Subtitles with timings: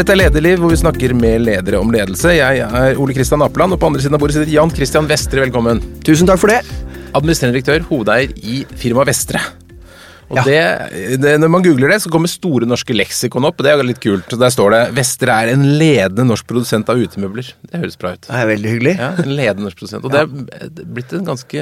[0.00, 2.30] Dette er Lederliv, hvor vi snakker med ledere om ledelse.
[2.32, 5.42] Jeg er Ole Kristian Apeland, og på andre siden av bordet sitter Jan Christian Vestre.
[5.44, 5.82] Velkommen.
[6.06, 6.62] Tusen takk for det.
[7.12, 9.42] Administrerende direktør, hovedeier i firmaet Vestre.
[10.30, 10.44] Og Ja.
[10.46, 13.82] det, det, Når man googler det, så kommer Store norske leksikon opp, og det er
[13.84, 14.24] litt kult.
[14.30, 17.52] Der står det 'Vestre er en ledende norsk produsent av utemøbler'.
[17.68, 18.24] Det høres bra ut.
[18.24, 18.96] Det er veldig hyggelig.
[18.96, 20.04] Ja, En ledende norsk produsent.
[20.04, 21.60] Og det er blitt en ganske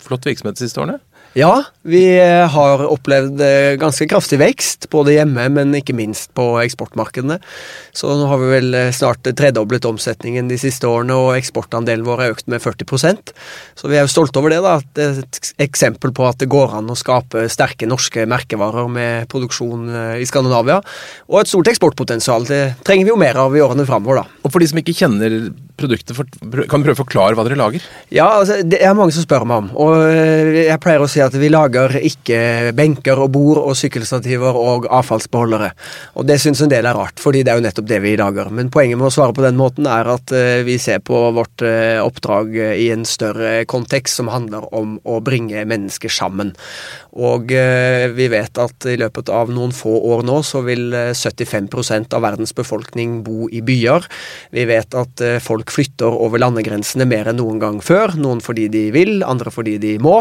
[0.00, 1.00] flott virksomhet de siste årene.
[1.32, 6.44] Ja, vi eh, har opplevd eh, ganske kraftig vekst, både hjemme, men ikke minst på
[6.60, 7.38] eksportmarkedene.
[7.96, 12.20] Så nå har vi vel eh, snart tredoblet omsetningen de siste årene, og eksportandelen vår
[12.26, 13.32] er økt med 40%
[13.80, 14.60] Så vi er jo stolte over det.
[14.60, 18.92] da, Det er et eksempel på at det går an å skape sterke norske merkevarer
[18.92, 19.88] med produksjon
[20.20, 20.82] i Skandinavia.
[21.32, 22.44] Og et stort eksportpotensial.
[22.44, 24.40] Det trenger vi jo mer av i årene framover, da.
[24.44, 25.40] Og for de som ikke kjenner
[25.78, 26.28] produktet, for,
[26.68, 27.84] kan du prøve å forklare hva dere lager?
[28.12, 29.70] Ja, altså, det er mange som spør meg om.
[29.84, 34.56] Og øh, jeg pleier å si at vi lager ikke benker og bord og sykkelstativer
[34.58, 35.72] og avfallsbeholdere.
[36.20, 38.50] Og det syns en del er rart, fordi det er jo nettopp det vi lager.
[38.54, 41.64] Men poenget med å svare på den måten er at øh, vi ser på vårt
[41.66, 46.54] øh, oppdrag i en større kontekst som handler om å bringe mennesker sammen.
[47.12, 52.14] Og vi vet at i løpet av noen få år nå så vil øh, 75
[52.14, 54.06] av verdens befolkning bo i byer.
[54.54, 58.16] Vi vet at folk flytter over landegrensene mer enn noen gang før.
[58.20, 60.20] Noen fordi de vil, andre fordi de må.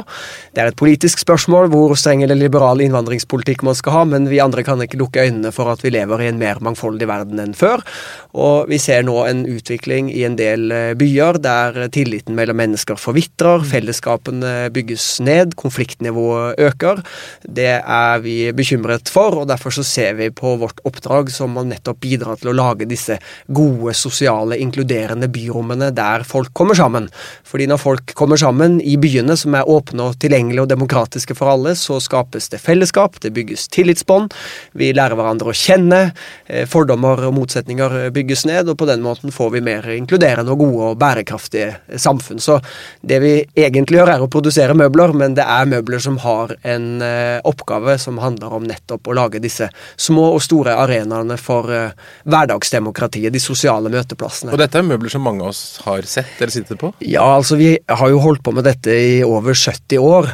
[0.56, 4.42] Det er et politisk spørsmål hvor streng eller liberal innvandringspolitikk man skal ha, men vi
[4.44, 7.56] andre kan ikke lukke øynene for at vi lever i en mer mangfoldig verden enn
[7.58, 7.84] før.
[8.32, 13.00] Og vi ser nå en utvikling i en del øh, byer der tilliten mellom mennesker
[13.00, 17.02] forvitrer, fellesskapene bygges ned, konfliktnivået øker.
[17.44, 21.66] Det er vi bekymret for, og derfor så ser vi på vårt oppdrag som å
[21.68, 27.10] nettopp bidra til å lage disse gode, sosiale, inkluderende byrommene der folk kommer sammen.
[27.48, 31.54] Fordi når folk kommer sammen i byene, som er åpne og tilgjengelige og demokratiske for
[31.54, 34.36] alle, så skapes det fellesskap, det bygges tillitsbånd,
[34.78, 36.02] vi lærer hverandre å kjenne,
[36.48, 40.64] eh, fordommer og motsetninger bygges ned, og på den måten får vi mer inkluderende og
[40.64, 42.40] gode og bærekraftige samfunn.
[42.40, 42.60] Så
[43.02, 47.02] det vi egentlig gjør, er å produsere møbler, men det er møbler som har en
[47.06, 51.96] eh, oppgave som handler om nettopp å lage disse små og store arenaene for eh,
[52.30, 54.54] hverdagsdemokratiet, de sosiale møteplassene.
[54.54, 56.92] Og dette er møbler som mange av oss har sett eller sittet på.
[57.06, 60.30] Ja, altså vi har jo holdt på med dette i over 70 år.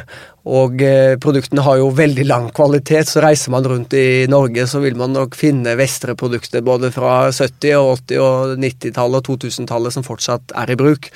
[0.48, 4.80] Og eh, produktene har jo veldig lang kvalitet, så reiser man rundt i Norge, så
[4.80, 10.06] vil man nok finne Vestre-produkter både fra 70-, og 80- og 90-tallet og 2000-tallet som
[10.06, 11.10] fortsatt er i bruk.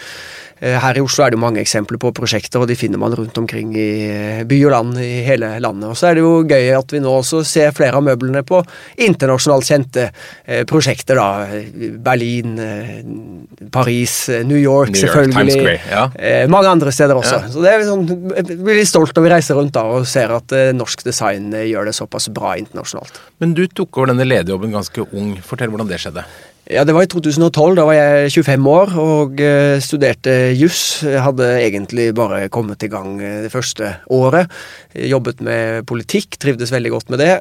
[0.62, 3.14] Eh, Her i Oslo er det jo mange eksempler på prosjekter, og de finner man
[3.18, 5.88] rundt omkring i eh, by og land i hele landet.
[5.90, 8.60] Og så er det jo gøy at vi nå også ser flere av møblene på
[9.02, 11.48] internasjonalt kjente eh, prosjekter, da.
[12.02, 12.54] Berlin,
[13.74, 14.14] Paris,
[14.46, 15.34] New York, New York, selvfølgelig.
[15.34, 16.46] Times Square, ja.
[16.52, 17.40] Mange andre steder også.
[17.42, 17.50] Ja.
[17.50, 18.06] Så det er sånn,
[18.36, 21.90] jeg blir litt stolt når vi reiser rundt da og ser at norsk design gjør
[21.90, 23.18] det såpass bra internasjonalt.
[23.42, 25.34] Men du tok over denne lederjobben ganske ung.
[25.42, 26.26] Fortell hvordan det skjedde.
[26.72, 27.74] Ja, Det var i 2012.
[27.76, 31.02] Da var jeg 25 år og eh, studerte juss.
[31.04, 34.48] Jeg hadde egentlig bare kommet i gang eh, det første året.
[34.96, 37.34] Jobbet med politikk, trivdes veldig godt med det.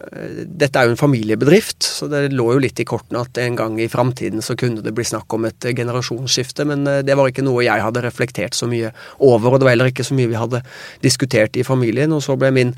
[0.52, 3.78] Dette er jo en familiebedrift, så det lå jo litt i kortene at en gang
[3.80, 7.48] i framtiden så kunne det bli snakk om et eh, generasjonsskifte, men det var ikke
[7.48, 8.92] noe jeg hadde reflektert så mye
[9.24, 10.64] over, og det var heller ikke så mye vi hadde
[11.08, 12.12] diskutert i familien.
[12.12, 12.76] Og så ble min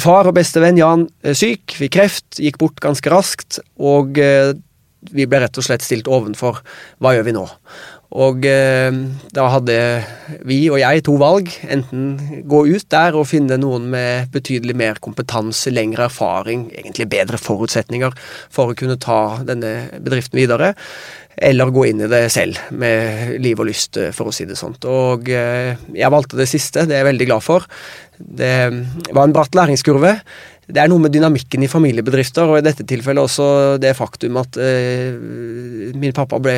[0.00, 4.16] far og bestevenn Jan eh, syk, fikk kreft, gikk bort ganske raskt, og
[5.14, 6.60] vi ble rett og slett stilt ovenfor
[7.00, 7.46] hva gjør vi nå?
[8.10, 8.90] Og eh,
[9.30, 9.76] da hadde
[10.48, 11.50] vi og jeg to valg.
[11.70, 17.38] Enten gå ut der og finne noen med betydelig mer kompetanse, lengre erfaring, egentlig bedre
[17.38, 18.16] forutsetninger
[18.50, 20.74] for å kunne ta denne bedriften videre.
[21.40, 24.58] Eller gå inn i det selv med liv og lyst, eh, for å si det
[24.58, 24.84] sånt.
[24.90, 27.70] Og eh, jeg valgte det siste, det er jeg veldig glad for.
[28.18, 28.54] Det
[29.14, 30.18] var en bratt læringskurve.
[30.70, 33.46] Det er noe med dynamikken i familiebedrifter, og i dette tilfellet også
[33.82, 35.14] det faktum at eh,
[36.00, 36.54] min pappa ble,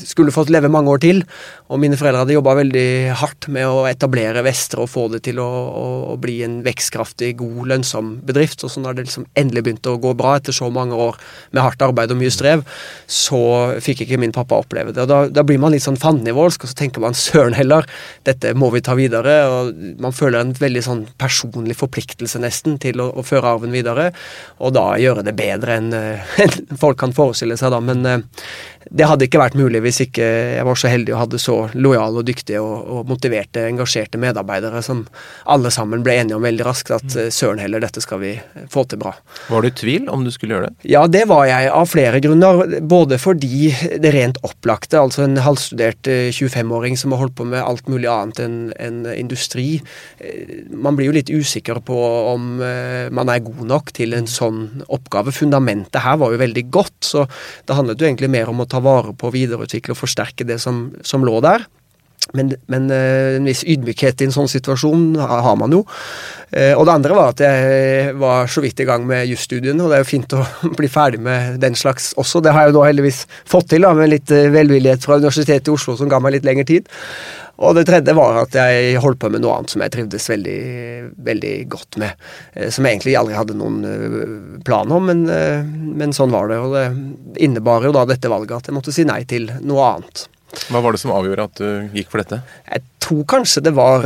[0.00, 1.22] skulle fått leve mange år til,
[1.70, 2.88] og mine foreldre hadde jobba veldig
[3.20, 7.32] hardt med å etablere Vestre og få det til å, å, å bli en vekstkraftig,
[7.40, 8.64] god, lønnsom bedrift.
[8.66, 11.18] Og så når det liksom endelig begynte å gå bra etter så mange år
[11.50, 12.64] med hardt arbeid og mye strev,
[13.10, 13.42] så
[13.82, 15.06] fikk ikke min pappa oppleve det.
[15.06, 17.86] Og da, da blir man litt sånn fandenivoldsk, og så tenker man søren heller,
[18.28, 19.38] dette må vi ta videre.
[19.50, 24.10] Og man føler en veldig sånn personlig forpliktelse nesten til å, å føre arven videre,
[24.58, 26.36] og da gjøre det bedre enn eh,
[26.82, 27.82] folk kan forestille seg, da.
[27.84, 28.46] Men eh,
[28.90, 30.24] det hadde ikke vært mulig hvis ikke
[30.56, 34.80] jeg var så heldig og hadde så lojale og dyktige og, og motiverte, engasjerte medarbeidere
[34.84, 35.04] som
[35.52, 38.32] alle sammen ble enige om veldig raskt at eh, søren heller, dette skal vi
[38.72, 39.12] få til bra.
[39.50, 40.88] Var du i tvil om du skulle gjøre det?
[40.88, 42.64] Ja, det var jeg av flere grunner.
[42.86, 47.60] Både fordi det rent opplagte, altså en halvstudert eh, 25-åring som har holdt på med
[47.60, 49.82] alt mulig annet enn en industri.
[50.24, 52.00] eh, Man blir jo litt usikker på
[52.32, 54.60] om eh, man man er god nok til en sånn
[54.92, 55.34] oppgave.
[55.34, 57.24] Fundamentet her var jo veldig godt, så
[57.66, 60.88] det handlet jo egentlig mer om å ta vare på, videreutvikle og forsterke det som,
[61.06, 61.66] som lå der.
[62.34, 65.84] Men, men, eh, en viss ydmykhet i en sånn situasjon har man jo.
[66.50, 69.92] Eh, og det andre var at jeg var så vidt i gang med jusstudiene, og
[69.92, 70.42] det er jo fint å
[70.78, 72.42] bli ferdig med den slags også.
[72.42, 75.76] Det har jeg jo da heldigvis fått til, da, med litt velvillighet fra Universitetet i
[75.76, 76.90] Oslo som ga meg litt lengre tid.
[77.64, 80.60] Og det tredje var at jeg holdt på med noe annet som jeg trivdes veldig,
[81.24, 82.26] veldig godt med.
[82.52, 84.16] Eh, som jeg egentlig aldri hadde noen eh,
[84.66, 86.60] plan om, men, eh, men sånn var det.
[86.60, 90.26] Og det innebar jo da dette valget at jeg måtte si nei til noe annet.
[90.68, 92.42] Hva var det som avgjorde at du gikk for dette?
[92.68, 94.04] Jeg tror kanskje det var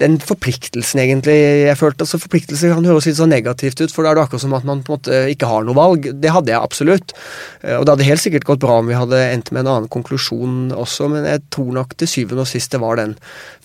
[0.00, 1.36] den forpliktelsen, egentlig,
[1.66, 2.04] jeg følte.
[2.04, 4.66] altså Forpliktelse kan høres litt så negativt ut, for da er det akkurat som at
[4.68, 6.10] man på en måte ikke har noe valg.
[6.20, 7.14] Det hadde jeg absolutt.
[7.62, 9.92] Eh, og det hadde helt sikkert gått bra om vi hadde endt med en annen
[9.92, 13.16] konklusjon også, men jeg tror nok til syvende og sist det var den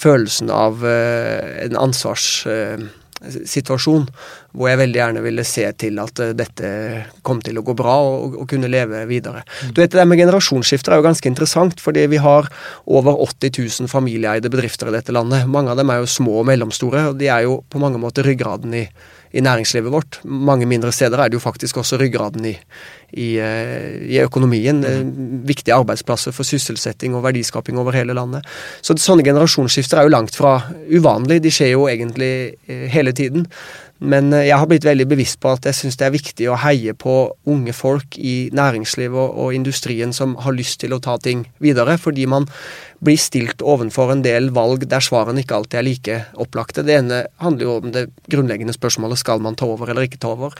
[0.01, 2.45] følelsen av uh, en ansvars...
[4.55, 6.69] Hvor jeg veldig gjerne ville se til at uh, dette
[7.25, 9.43] kom til å gå bra og, og kunne leve videre.
[9.43, 9.73] Mm.
[9.75, 12.49] Du vet, Det med generasjonsskifter er jo ganske interessant, fordi vi har
[12.85, 15.47] over 80 000 familieeide bedrifter i dette landet.
[15.51, 18.25] Mange av dem er jo små og mellomstore, og de er jo på mange måter
[18.27, 18.85] ryggraden i,
[19.35, 20.19] i næringslivet vårt.
[20.23, 22.53] Mange mindre steder er det jo faktisk også ryggraden i,
[23.11, 24.79] i, eh, i økonomien.
[24.79, 25.41] Mm.
[25.47, 28.47] Viktige arbeidsplasser for sysselsetting og verdiskaping over hele landet.
[28.81, 30.55] Så sånne generasjonsskifter er jo langt fra
[30.87, 31.41] uvanlig.
[31.43, 32.31] De skjer jo egentlig
[32.67, 33.49] eh, hele tiden.
[33.99, 36.91] Men jeg har blitt veldig bevisst på at jeg syns det er viktig å heie
[36.99, 37.13] på
[37.47, 41.95] unge folk i næringslivet og, og, industrien som har lyst til å ta ting videre,
[41.97, 42.49] fordi man
[43.05, 46.83] blir stilt ovenfor en del valg der svarene ikke alltid er like opplagte.
[46.85, 50.33] Det ene handler jo om det grunnleggende spørsmålet skal man ta over eller ikke ta
[50.33, 50.55] over.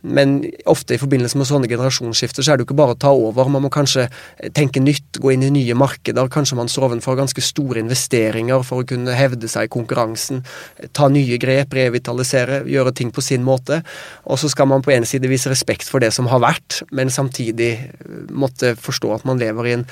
[0.00, 0.40] Men
[0.70, 3.50] ofte i forbindelse med sånne generasjonsskifter så er det jo ikke bare å ta over.
[3.50, 4.06] Man må kanskje
[4.54, 6.30] tenke nytt, gå inn i nye markeder.
[6.32, 10.44] Kanskje man står ovenfor ganske store investeringer for å kunne hevde seg i konkurransen.
[10.96, 13.82] Ta nye grep, revitalisere, gjøre ting på sin måte.
[14.28, 17.10] Og så skal man på en side vise respekt for det som har vært, men
[17.10, 17.72] samtidig
[18.30, 19.84] måtte forstå at man lever i en,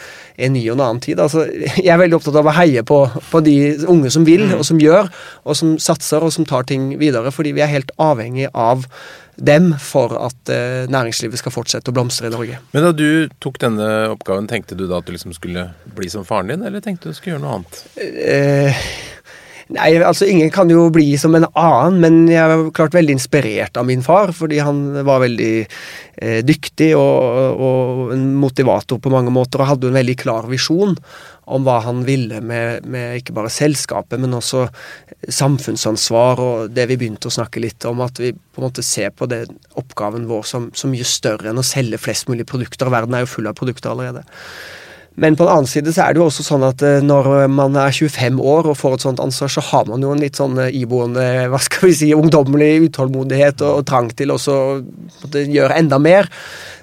[0.46, 1.20] en ny og en annen tid.
[1.22, 1.46] Altså,
[1.88, 3.58] jeg er veldig opptatt av å heie på, på de
[3.90, 4.56] unge som vil, mm.
[4.60, 5.10] og som gjør,
[5.44, 7.32] og som satser, og som tar ting videre.
[7.34, 8.86] Fordi vi er helt avhengig av
[9.36, 12.60] dem for at eh, næringslivet skal fortsette å blomstre i Norge.
[12.72, 16.24] Men da du tok denne oppgaven, tenkte du da at du liksom skulle bli som
[16.24, 17.82] faren din, eller tenkte du skulle gjøre noe annet?
[18.00, 18.86] Eh,
[19.74, 23.78] Nei, altså Ingen kan jo bli som en annen, men jeg er klart veldig inspirert
[23.80, 24.30] av min far.
[24.36, 29.90] Fordi han var veldig eh, dyktig og, og, en motivator på mange måter, og hadde
[29.90, 30.94] en veldig klar visjon
[31.46, 34.64] om hva han ville med, med, ikke bare selskapet, men også
[35.30, 38.02] samfunnsansvar og det vi begynte å snakke litt om.
[38.02, 39.44] At vi på en måte ser på det,
[39.78, 42.90] oppgaven vår som, som mye større enn å selge flest mulig produkter.
[42.90, 44.26] Verden er jo full av produkter allerede.
[45.16, 47.76] Men på den annen side så er det jo også sånn at eh, når man
[47.80, 50.58] er 25 år og får et sånt ansvar, så har man jo en litt sånn
[50.60, 55.78] eh, iboende hva skal vi si, ungdommelig utålmodighet og, og trang til også å gjøre
[55.78, 56.28] enda mer.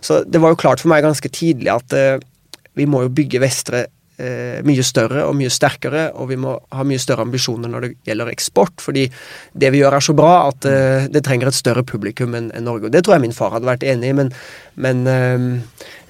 [0.01, 2.17] Så det var jo klart for meg ganske tidlig at uh,
[2.73, 7.01] vi må jo bygge Vestre mye større og mye sterkere, og vi må ha mye
[7.01, 8.75] større ambisjoner når det gjelder eksport.
[8.83, 9.07] Fordi
[9.57, 12.67] det vi gjør er så bra at uh, det trenger et større publikum enn en
[12.69, 12.87] Norge.
[12.87, 14.29] Og det tror jeg min far hadde vært enig i, men,
[14.85, 15.01] men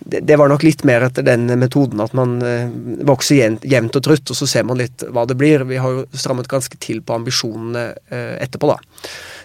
[0.05, 2.71] det, det, var nok litt mer etter den metoden at man eh,
[3.07, 5.65] vokser jevnt, og trutt, og så ser man litt hva det blir.
[5.69, 8.77] Vi har jo strammet ganske til på ambisjonene eh, etterpå, da.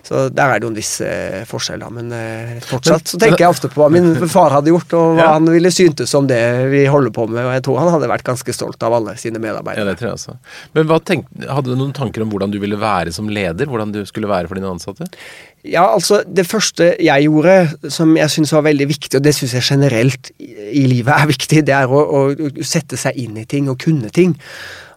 [0.08, 1.88] Så der er det jo en viss eh, forskjell, da.
[1.92, 5.26] Men eh, fortsatt så tenker jeg ofte på hva min far hadde gjort, og hva
[5.26, 5.32] ja.
[5.34, 6.40] han ville syntes om det
[6.72, 7.42] vi holder på med.
[7.44, 9.84] Og jeg tror han hadde vært ganske stolt av alle sine medarbeidere.
[9.84, 10.36] Ja, det tror jeg også.
[10.78, 13.68] Men tenk, hadde du noen tanker om hvordan du ville være som leder?
[13.68, 15.10] Hvordan du skulle være for dine ansatte?
[15.66, 19.52] Ja, altså Det første jeg gjorde, som jeg syns var veldig viktig, og det syns
[19.58, 22.22] jeg generelt i livet er viktig, det er å, å,
[22.64, 24.32] sette seg inn i ting og kunne ting.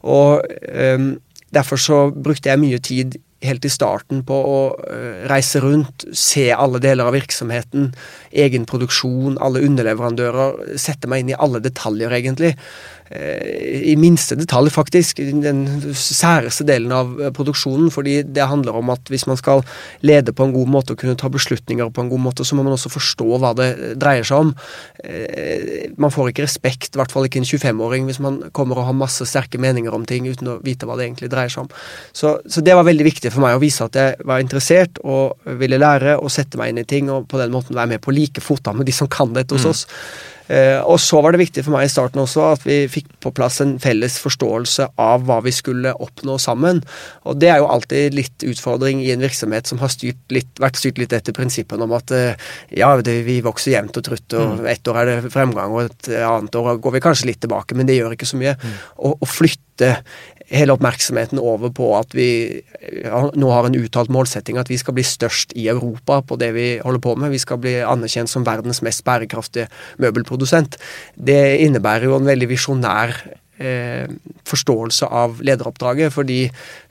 [0.08, 0.40] Og
[0.72, 1.12] um,
[1.52, 6.50] Derfor så brukte jeg mye tid helt i starten på å uh, reise rundt, se
[6.54, 7.92] alle deler av virksomheten,
[8.32, 12.56] egen produksjon, alle underleverandører, sette meg inn i alle detaljer, egentlig.
[13.12, 15.66] Eh, i minste detalj, faktisk, den
[15.98, 17.90] særeste delen av eh, produksjonen.
[17.92, 19.66] Fordi det handler om at hvis man skal
[20.06, 22.64] lede på en god måte og kunne ta beslutninger på en god måte, så må
[22.64, 24.54] man også forstå hva det dreier seg om.
[25.04, 28.88] Eh, man får ikke respekt, i hvert fall ikke en 25-åring, hvis man kommer og
[28.88, 31.72] har masse sterke meninger om ting uten å vite hva det egentlig dreier seg om.
[32.16, 35.52] Så, så det var veldig viktig for meg å vise at jeg var interessert og
[35.60, 38.16] ville lære og sette meg inn i ting, og på den måten være med på
[38.16, 39.72] like fot med de som kan dette hos mm.
[39.74, 39.88] oss.
[39.90, 43.32] Eh, og så var det viktig for meg i starten også at vi fikk på
[43.36, 46.82] plass en felles forståelse av hva vi skulle oppnå sammen.
[47.30, 50.82] Og det er jo alltid litt utfordring i en virksomhet som har styrt litt, vært
[50.82, 54.60] styrt litt etter prinsippene om at eh, ja, det, vi vokser jevnt og trutt, og
[54.60, 54.68] mm.
[54.74, 57.90] ett år er det fremgang, og et annet år går vi kanskje litt tilbake, men
[57.90, 58.58] det gjør ikke så mye.
[58.60, 58.78] Mm.
[58.98, 59.96] Å, å flytte
[60.52, 62.30] hele oppmerksomheten over på at vi
[63.40, 66.68] nå har en uttalt målsetting at vi skal bli størst i Europa på det vi
[66.84, 67.32] holder på med.
[67.34, 69.70] Vi skal bli anerkjent som verdens mest bærekraftige
[70.04, 70.78] møbelprodusent.
[71.16, 73.16] Det innebærer jo en veldig visjonær
[73.62, 74.10] eh,
[74.50, 76.14] forståelse av lederoppdraget.
[76.14, 76.42] fordi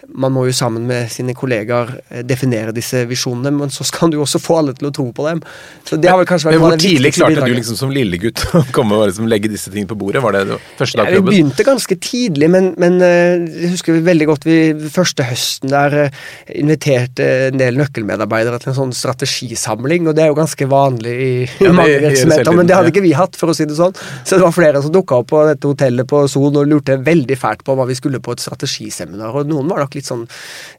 [0.09, 4.19] man må jo sammen med sine kollegaer eh, definere disse visjonene, men så skal du
[4.19, 5.43] jo også få alle til å tro på dem.
[5.87, 8.63] Så det har vel kanskje vært men Hvor tidlig klarte du liksom som lillegutt å
[8.75, 10.23] komme og liksom legge disse tingene på bordet?
[10.25, 11.31] Var det, det første dag på jobben?
[11.31, 14.59] Vi begynte ganske tidlig, men, men eh, jeg husker vi veldig godt vi
[14.93, 16.21] første høsten der eh,
[16.61, 21.33] inviterte en del nøkkelmedarbeidere til en sånn strategisamling, og det er jo ganske vanlig i,
[21.61, 23.95] ja, mange virksomheter, men det hadde ikke vi hatt, for å si det sånn.
[24.25, 27.37] Så det var flere som dukka opp på dette hotellet på Son og lurte veldig
[27.39, 30.27] fælt på hva vi skulle på et strategiseminar, og noen var nok litt sånn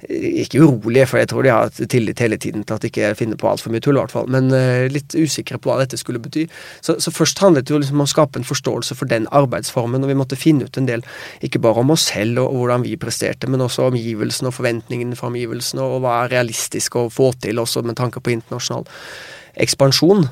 [0.07, 3.39] Ikke urolige, for jeg tror de har tillit hele tiden til at de ikke finner
[3.39, 6.21] på altfor mye tull, i hvert fall, men uh, litt usikre på hva dette skulle
[6.21, 6.47] bety.
[6.83, 10.03] Så, så først handlet det jo liksom om å skape en forståelse for den arbeidsformen,
[10.03, 11.05] og vi måtte finne ut en del,
[11.45, 15.17] ikke bare om oss selv og, og hvordan vi presterte, men også omgivelsene og forventningene
[15.19, 18.88] fra omgivelsene, og hva er realistisk å få til, også med tanke på internasjonal
[19.61, 20.27] ekspansjon.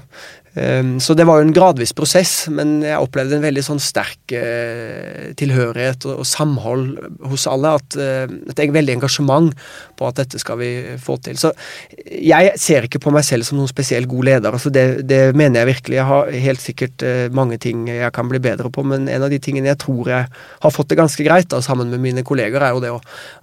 [0.57, 4.33] Ehm, så det var jo en gradvis prosess, men jeg opplevde en veldig sånn sterk
[4.35, 6.97] eh, tilhørighet og, samhold
[7.29, 7.75] hos alle.
[7.79, 9.53] At, det er veldig engasjement
[9.99, 11.37] på at dette skal vi få til.
[11.39, 11.51] Så
[12.07, 14.53] jeg ser ikke på meg selv som noen spesielt god leder.
[14.55, 15.97] altså det, det mener jeg virkelig.
[15.99, 19.31] Jeg har helt sikkert uh, mange ting jeg kan bli bedre på, men en av
[19.31, 20.27] de tingene jeg tror jeg
[20.63, 22.99] har fått det ganske greit da, sammen med mine kolleger, er jo det å,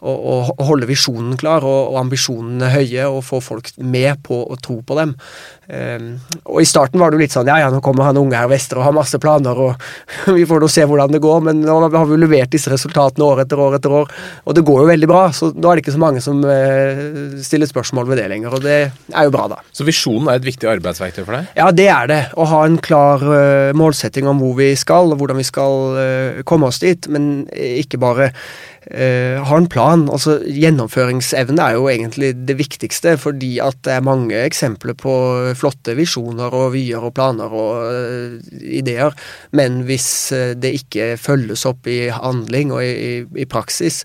[0.07, 4.59] å, å holde visjonen klar og, og ambisjonene høye og få folk med på å
[4.63, 5.15] tro på dem.
[5.67, 6.11] Um,
[6.45, 8.51] og I starten var det jo litt sånn ja ja, nå kommer han unge her
[8.51, 9.87] vestre og har masse planer, og
[10.39, 11.45] vi får nå se hvordan det går.
[11.49, 14.13] Men nå har vi jo levert disse resultatene år etter år etter år,
[14.45, 15.25] og det går jo veldig bra.
[15.37, 18.65] Så da er det ikke så mange som uh, stiller spørsmål ved det lenger, og
[18.67, 19.61] det er jo bra, da.
[19.77, 21.51] Så visjonen er et viktig arbeidsverktøy for deg?
[21.59, 22.23] Ja, det er det.
[22.37, 26.41] Å ha en klar uh, målsetting om hvor vi skal, og hvordan vi skal uh,
[26.49, 28.33] komme oss dit, men ikke bare
[28.93, 30.07] uh, har en plan.
[30.13, 35.15] Altså Gjennomføringsevne er jo egentlig det viktigste, fordi at det er mange eksempler på
[35.59, 39.15] flotte visjoner og vyer og planer og uh, ideer,
[39.57, 44.05] men hvis uh, det ikke følges opp i handling og i, i, i praksis,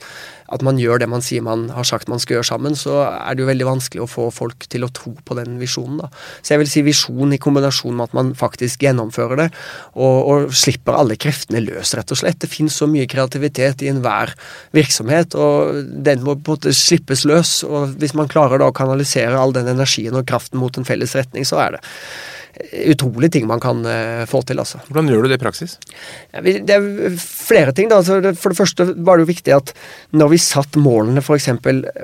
[0.51, 3.36] at man gjør det man sier man har sagt man skal gjøre sammen, så er
[3.36, 6.01] det jo veldig vanskelig å få folk til å tro på den visjonen.
[6.03, 6.10] da.
[6.41, 9.48] Så jeg vil si visjon i kombinasjon med at man faktisk gjennomfører det,
[9.96, 12.41] og, og slipper alle kreftene løs, rett og slett.
[12.43, 14.36] Det finnes så mye kreativitet i enhver
[14.75, 17.62] virksomhet, og den må på en måte slippes løs.
[17.67, 21.15] og Hvis man klarer da å kanalisere all den energien og kraften mot en felles
[21.17, 21.84] retning, så er det
[22.91, 24.60] utrolige ting man kan uh, få til.
[24.60, 24.81] altså.
[24.89, 25.77] Hvordan gjør du det i praksis?
[26.31, 27.89] Det er flere ting.
[27.89, 28.01] da.
[28.01, 29.74] Altså, for det første var det jo viktig at
[30.12, 31.50] når vi satt målene f.eks.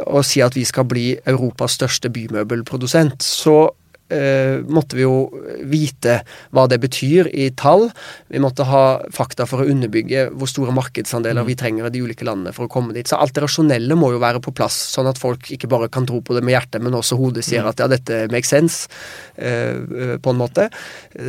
[0.05, 3.67] å si at vi skal bli Europas største bymøbelprodusent, så
[4.13, 5.27] eh, måtte vi jo
[5.67, 6.19] vite
[6.55, 7.87] hva det betyr i tall.
[8.31, 8.83] Vi måtte ha
[9.13, 11.49] fakta for å underbygge hvor store markedsandeler mm.
[11.49, 13.07] vi trenger i de ulike landene for å komme dit.
[13.07, 16.07] Så alt det rasjonelle må jo være på plass, sånn at folk ikke bare kan
[16.09, 17.71] tro på det med hjertet, men også hodet sier mm.
[17.71, 18.91] at ja, dette makes sense,
[19.35, 20.69] eh, på en måte.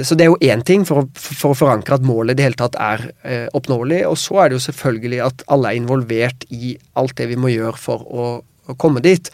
[0.04, 2.49] Så det er jo én ting for å, for å, forankre at målet i det
[2.49, 4.04] hele tatt er eh, oppnåelig.
[4.11, 7.52] Og så er det jo selvfølgelig at alle er involvert i alt det vi må
[7.52, 8.28] gjøre for å,
[8.68, 9.30] å komme dit.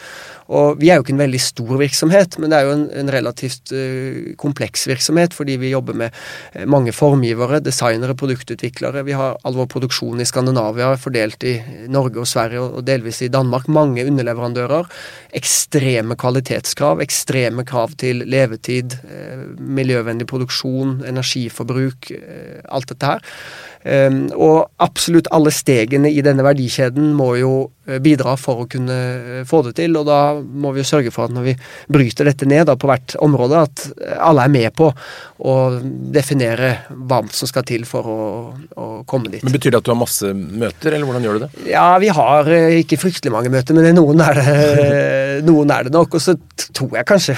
[0.53, 3.11] Og vi er jo ikke en veldig stor virksomhet, men det er jo en, en
[3.15, 9.07] relativt uh, kompleks virksomhet, fordi vi jobber med uh, mange formgivere, designere, produktutviklere.
[9.09, 11.57] Vi har all vår produksjon i Skandinavia fordelt i
[11.89, 13.71] Norge og Sverige, og delvis i Danmark.
[13.73, 14.91] Mange underleverandører.
[15.35, 22.13] Ekstreme kvalitetskrav, ekstreme krav til levetid, uh, miljøvennlig produksjon, energiforbruk,
[22.71, 23.31] alt dette her.
[23.85, 27.55] Um, og absolutt alle stegene i denne verdikjeden må jo
[28.01, 31.35] bidra for å kunne få det til, og da må vi jo sørge for at
[31.37, 31.55] når vi
[31.93, 33.85] bryter dette ned da, på hvert område, at
[34.25, 34.89] alle er med på
[35.45, 35.57] å
[36.15, 38.21] definere hva som skal til for å,
[38.81, 39.45] å, komme dit.
[39.45, 41.51] Men Betyr det at du har masse møter, eller hvordan gjør du det?
[41.75, 44.47] Ja, vi har eh, ikke fryktelig mange møter, men noen er det,
[45.47, 46.17] noen er det nok.
[46.17, 46.37] Og så
[46.77, 47.37] tror jeg kanskje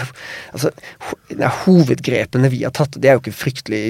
[0.53, 0.73] altså,
[1.65, 3.83] Hovedgrepene vi har tatt, det er jo ikke fryktelig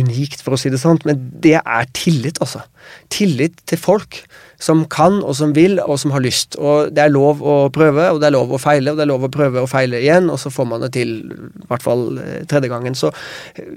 [0.00, 2.64] unikt, for å si det sånn, men det er tillit, altså.
[3.12, 4.22] Tillit til folk
[4.62, 6.58] som kan og som vil og som har lyst.
[6.60, 9.12] Og det er lov å prøve, og det er lov å feile, og det er
[9.12, 12.20] lov å prøve og feile igjen, og så får man det til i hvert fall
[12.20, 12.98] eh, tredje gangen.
[12.98, 13.10] Så
[13.56, 13.72] eh,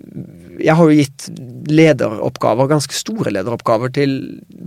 [0.63, 1.29] jeg har jo gitt
[1.71, 4.17] lederoppgaver, ganske store lederoppgaver, til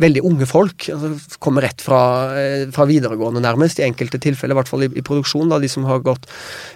[0.01, 0.89] veldig unge folk.
[0.89, 2.03] altså Kommer rett fra,
[2.41, 5.71] eh, fra videregående, nærmest, i enkelte tilfeller, i hvert fall i, i produksjon, da, de
[5.71, 6.29] som har gått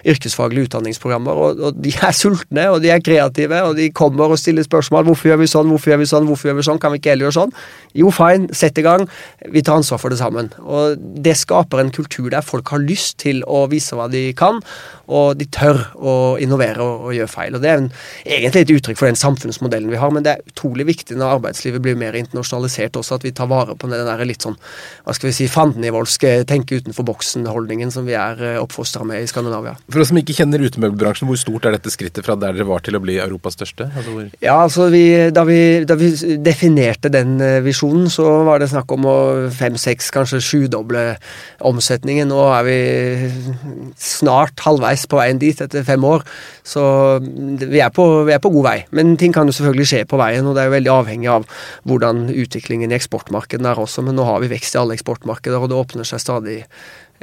[0.05, 1.35] yrkesfaglige utdanningsprogrammer.
[1.35, 5.05] Og og, de er sultne, og de er kreative, og de kommer og stiller spørsmål.
[5.05, 5.69] 'Hvorfor gjør vi sånn?
[5.71, 6.27] Hvorfor gjør vi sånn?
[6.29, 6.79] Hvorfor gjør vi sånn?
[6.79, 7.55] Kan vi ikke heller gjøre sånn?'
[7.95, 9.07] Jo, fine, sett i gang.
[9.51, 10.51] Vi tar ansvar for det sammen.
[10.63, 14.61] Og det skaper en kultur der folk har lyst til å vise hva de kan,
[15.05, 17.57] og de tør å innovere og, og gjøre feil.
[17.57, 17.91] Og Det er en,
[18.25, 21.83] egentlig et uttrykk for den samfunnsmodellen vi har, men det er utrolig viktig når arbeidslivet
[21.83, 24.57] blir mer internasjonalisert også, at vi tar vare på den der litt sånn
[25.05, 29.29] hva skal vi si, fandenivoldske tenke utenfor boksen-holdningen som vi er eh, oppfostra med i
[29.29, 29.75] Skandinavia.
[29.91, 32.83] For oss som ikke kjenner utemøbelbransjen, hvor stort er dette skrittet fra der dere var
[32.85, 33.89] til å bli Europas største?
[33.91, 34.29] Altså hvor...
[34.43, 35.05] Ja, altså vi,
[35.35, 39.14] da, vi, da, vi, definerte den eh, visjonen, så var det snakk om å
[39.55, 41.03] fem-seks, kanskje sjudoble
[41.65, 42.29] omsetningen.
[42.31, 42.77] Nå er vi
[44.01, 46.25] snart halvveis på veien dit etter fem år.
[46.65, 46.83] Så
[47.21, 48.77] vi er, på, vi er på god vei.
[48.95, 51.47] Men ting kan jo selvfølgelig skje på veien, og det er jo veldig avhengig av
[51.89, 54.05] hvordan utviklingen i eksportmarkedene er også.
[54.05, 56.61] Men nå har vi vekst i alle eksportmarkeder, og det åpner seg stadig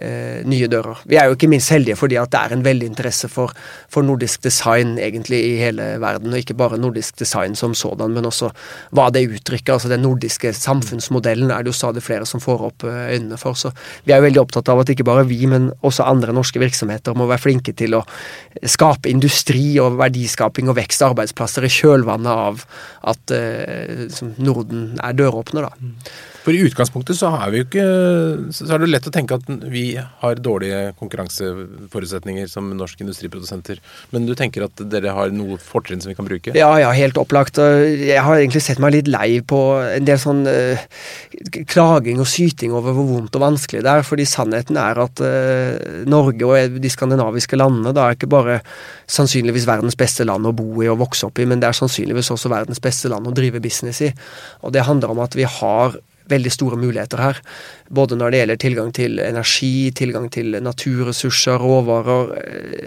[0.03, 1.03] eh, nye dører.
[1.09, 3.53] Vi er jo ikke minst heldige fordi at det er en veldig interesse for,
[3.93, 8.27] for, nordisk design egentlig i hele verden, og ikke bare nordisk design som sådan, men
[8.29, 8.51] også
[8.91, 9.75] hva det uttrykker.
[9.77, 13.59] altså Den nordiske samfunnsmodellen er det jo stadig flere som får opp eh, øynene for.
[13.59, 13.73] Så
[14.05, 17.17] vi er jo veldig opptatt av at ikke bare vi, men også andre norske virksomheter
[17.17, 18.05] må være flinke til å
[18.67, 22.67] skape industri og verdiskaping og vekst av arbeidsplasser i kjølvannet av
[23.15, 24.07] at eh,
[24.43, 26.32] Norden er døråpner, da.
[26.43, 27.85] For i utgangspunktet så er, vi jo ikke
[28.55, 33.79] Så er det lett å tenke at vi har dårlige konkurranseforutsetninger som norske industriprodusenter.
[34.15, 36.55] Men du tenker at dere har noe fortrinn som vi kan bruke?
[36.59, 37.61] Ja, ja, helt opplagt.
[37.63, 40.83] Jeg har egentlig sett meg litt lei på en del sånn uh,
[41.71, 44.07] klaging og syting over hvor vondt og vanskelig det er.
[44.07, 48.61] Fordi sannheten er at uh, Norge og de skandinaviske landene da er ikke bare
[49.11, 52.33] sannsynligvis verdens beste land å bo i og vokse opp i, men det er sannsynligvis
[52.35, 54.11] også verdens beste land å drive business i.
[54.67, 55.99] Og det handler om at vi har
[56.33, 57.41] veldig store muligheter her.
[57.93, 62.33] Både når det gjelder tilgang til energi, tilgang til naturressurser, råvarer,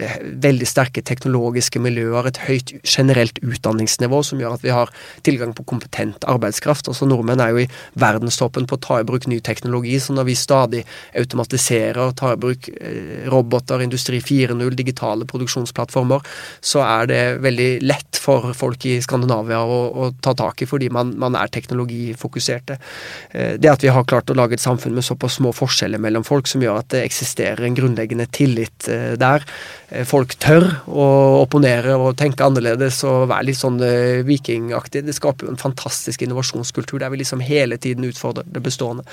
[0.02, 4.90] eh, veldig sterke teknologiske miljøer, et høyt generelt utdanningsnivå som gjør at vi har
[5.22, 6.88] tilgang på kompetent arbeidskraft.
[6.88, 10.24] Altså Nordmenn er jo i verdenstoppen på å ta i bruk ny teknologi, så når
[10.30, 10.84] vi stadig
[11.14, 16.24] automatiserer, tar i bruk eh, roboter, Industri 4.0, digitale produksjonsplattformer,
[16.60, 20.90] så er det veldig lett for folk i Skandinavia å, å ta tak i, fordi
[20.90, 22.78] man, man er teknologifokuserte.
[23.36, 26.24] Eh, det at vi har klart å lage et samfunn med såpass små forskjeller mellom
[26.24, 29.44] folk, som gjør at det eksisterer en grunnleggende tillit eh, der.
[29.90, 31.08] Eh, folk tør å
[31.42, 33.78] opponere og tenke annerledes og være litt sånn
[34.26, 35.04] vikingaktig.
[35.06, 39.04] Det skaper jo en fantastisk innovasjonskultur der vi liksom hele tiden utfordrer det bestående.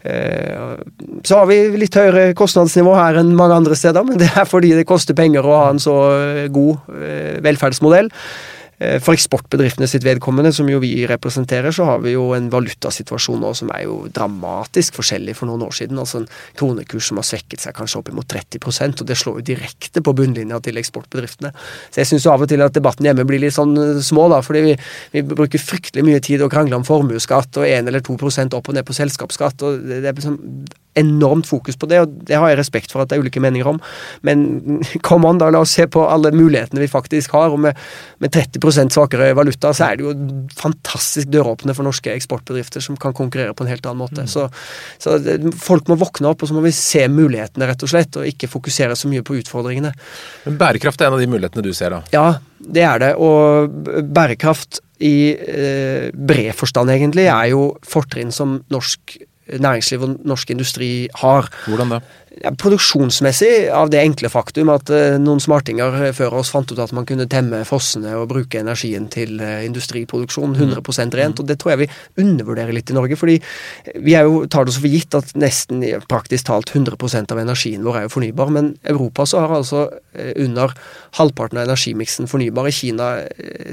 [0.00, 4.72] Så har vi litt høyere kostnadsnivå her enn mange andre steder, men det er fordi
[4.76, 5.96] det koster penger å ha en så
[6.52, 6.88] god
[7.44, 8.10] velferdsmodell.
[8.80, 13.42] Eh, for eksportbedriftene sitt vedkommende, som jo vi representerer, så har vi jo en valutasituasjon
[13.42, 16.00] nå som er jo dramatisk forskjellig for noen år siden.
[16.00, 20.00] Altså en kronekurs som har svekket seg kanskje oppimot 30% og det slår jo direkte
[20.04, 21.52] på bunnlinja til eksportbedriftene.
[21.90, 24.40] Så jeg syns av og til at debatten hjemme blir litt sånn eh, små, da,
[24.46, 24.76] fordi vi,
[25.12, 28.78] vi bruker fryktelig mye tid å krangle om formuesskatt og 1 eller 2% opp og
[28.78, 29.66] ned på selskapsskatt.
[29.66, 30.40] og det er liksom
[30.98, 33.68] enormt fokus på det, og det har jeg respekt for at det er ulike meninger
[33.70, 33.78] om.
[34.26, 34.42] Men
[35.06, 37.54] kom an, da, la oss se på alle mulighetene vi faktisk har.
[37.54, 37.78] Og med,
[38.22, 40.14] med 30 svakere valuta, så er det jo
[40.58, 44.26] fantastisk døråpne for norske eksportbedrifter som kan konkurrere på en helt annen måte.
[44.26, 44.30] Mm.
[44.30, 44.48] Så,
[44.98, 45.16] så,
[45.62, 48.50] folk må våkne opp, og så må vi se mulighetene, rett og slett, og ikke
[48.50, 49.94] fokusere så mye på utfordringene.
[50.46, 52.02] Men bærekraft er en av de mulighetene du ser, da?
[52.14, 52.28] Ja,
[52.60, 53.14] det er det.
[53.22, 53.70] Og
[54.10, 59.16] bærekraft i eh, bred forstand, egentlig, er jo fortrinn som norsk
[59.58, 61.48] næringsliv og norsk industri har.
[61.68, 62.02] Hvordan det?
[62.38, 66.92] Ja, produksjonsmessig av det enkle faktum at uh, noen smartinger før oss fant ut at
[66.94, 71.16] man kunne temme fossene og bruke energien til uh, industriproduksjon 100 mm.
[71.18, 71.42] rent.
[71.42, 71.88] og Det tror jeg vi
[72.22, 73.18] undervurderer litt i Norge.
[73.18, 73.40] fordi
[73.98, 77.82] vi er jo, tar det så for gitt at nesten praktisk talt 100% av energien
[77.82, 78.54] vår er jo fornybar.
[78.54, 80.76] Men Europa så har altså uh, under
[81.18, 82.70] halvparten av energimiksen fornybar.
[82.70, 83.10] I Kina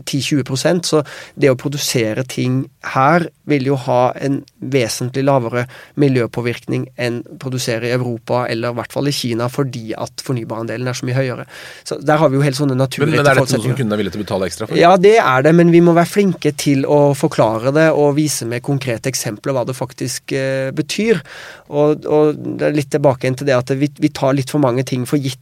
[0.02, 1.04] 10-20% Så
[1.36, 5.67] det å produsere ting her vil jo ha en vesentlig lavere
[6.02, 10.98] miljøpåvirkning enn produsere i Europa eller i hvert fall i Kina, fordi at fornybarandelen er
[10.98, 11.48] så mye høyere.
[11.88, 13.98] Så Der har vi jo helt sånne naturlige men, men er dette noe som kundene
[13.98, 14.80] er villige til å betale ekstra for?
[14.80, 18.48] Ja, det er det, men vi må være flinke til å forklare det og vise
[18.50, 21.24] med konkrete eksempler hva det faktisk eh, betyr.
[21.68, 25.06] Og, og, det litt tilbake til det at vi, vi tar litt for mange ting
[25.10, 25.42] for gitt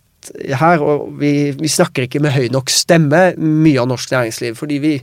[0.60, 4.56] her, og vi, vi, snakker ikke med høy nok stemme, mye av norsk næringsliv.
[4.60, 4.94] fordi vi,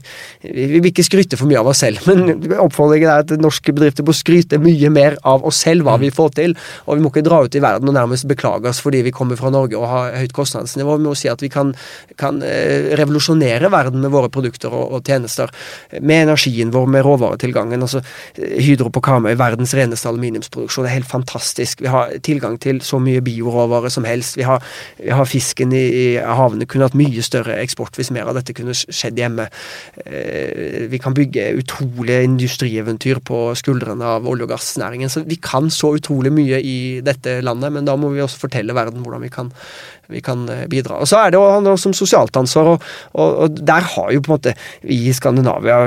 [0.43, 2.03] vi, vil ikke skryte for mye av oss selv.
[2.09, 6.11] Men oppfordringen er at norske bedrifter må skryte mye mer av oss selv, hva vi
[6.13, 6.55] får til.
[6.87, 9.39] Og vi må ikke dra ut i verden og nærmest beklage oss fordi vi kommer
[9.39, 10.97] fra Norge og har høyt kostnadsnivå.
[10.99, 11.73] Vi må si at vi kan,
[12.19, 15.51] kan eh, revolusjonere verden med våre produkter og, og, tjenester.
[16.01, 17.81] Med energien vår, med råvaretilgangen.
[17.81, 18.03] altså
[18.37, 21.83] Hydro på Karmøy, verdens reneste aluminiumsproduksjon, det er helt fantastisk.
[21.83, 24.37] Vi har tilgang til så mye bioråvarer som helst.
[24.39, 24.63] Vi har,
[24.99, 26.67] vi Har fisken i, i havene.
[26.69, 29.47] Kunne hatt mye større eksport hvis mer av dette kunne skjedd hjemme.
[30.05, 35.11] Eh, vi kan bygge utrolige industrieventyr på skuldrene av olje- og gassnæringen.
[35.11, 38.75] Så vi kan så utrolig mye i dette landet, men da må vi også fortelle
[38.75, 39.53] verden hvordan vi kan
[40.07, 40.99] vi kan eh, bidra.
[41.01, 44.11] Og Så er det jo handler som om sosialt ansvar, og, og, og, der har
[44.11, 45.79] jo på en måte vi i Skandinavia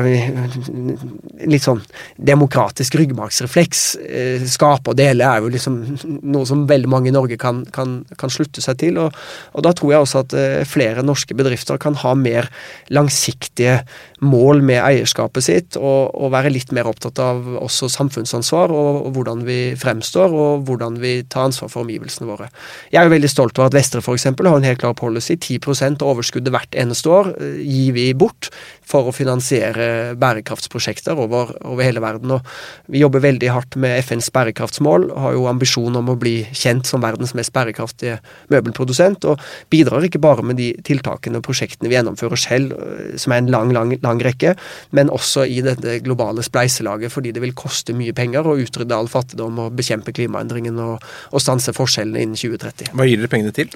[1.47, 1.83] litt sånn
[2.17, 3.85] demokratisk ryggmargsrefleks.
[4.03, 5.79] Eh, skape og dele er jo liksom
[6.23, 9.01] noe som veldig mange i Norge kan, kan, kan slutte seg til.
[9.05, 9.16] Og,
[9.53, 12.51] og, da tror jeg også at eh, flere norske bedrifter kan ha mer
[12.93, 13.81] langsiktige
[14.25, 19.17] mål med eierskapet sitt, og, og være litt mer opptatt av også samfunnsansvar og, og
[19.17, 22.49] hvordan vi fremstår, og hvordan vi tar ansvar for omgivelsene våre.
[22.93, 24.29] Jeg er jo veldig stolt over at Vestre f.eks.
[24.31, 25.37] har en helt klar policy.
[25.37, 28.51] 10% av overskuddet hvert eneste år eh, gir vi bort
[28.87, 32.37] for å finansiere bærekraftsprosjekter over, over, hele verden.
[32.39, 36.89] Og vi jobber veldig hardt med FNs bærekraftsmål, har jo ambisjon om å bli kjent
[36.89, 38.21] som verdens mest bærekraftige
[38.53, 38.96] møbelprodusent,
[39.27, 39.41] og
[39.73, 43.51] bidrar ikke bare med de tiltakene og prosjektene vi gjennomfører selv, eh, som er en
[43.53, 44.55] lang, lang, lang rekke,
[44.97, 49.11] men også i dette globale spleiselaget, fordi det vil koste mye penger å utrydde all
[49.11, 52.93] fattigdom og bekjempe klimaendringen og, og stanse forskjellene innen 2030.
[52.97, 53.73] Hva gir dere pengene til?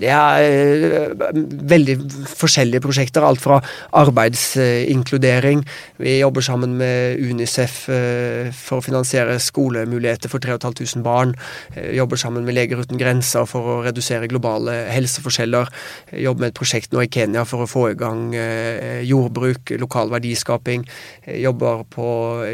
[0.00, 1.30] Det er uh,
[1.70, 1.96] veldig
[2.30, 3.24] forskjellige prosjekter.
[3.26, 3.60] Alt fra
[4.00, 5.64] arbeidsinkludering.
[6.00, 11.34] Vi jobber sammen med Unicef uh, for å finansiere skolemuligheter for 3500 barn.
[11.96, 14.28] Jobber sammen med Leger uten grenser for å redusere
[14.60, 15.68] globale helseforskjeller.
[16.12, 18.32] Jobber med et prosjekt nå i Kenya for å få i gang
[19.06, 20.84] jordbruk, lokal verdiskaping.
[21.26, 22.06] Jobber på,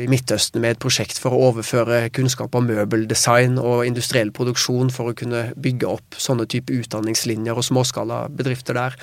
[0.05, 5.11] i Midtøsten med et prosjekt for å overføre kunnskap om møbeldesign og industriell produksjon for
[5.11, 8.97] å kunne bygge opp sånne type utdanningslinjer og småskalabedrifter der.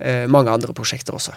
[0.00, 1.36] Eh, mange andre prosjekter også.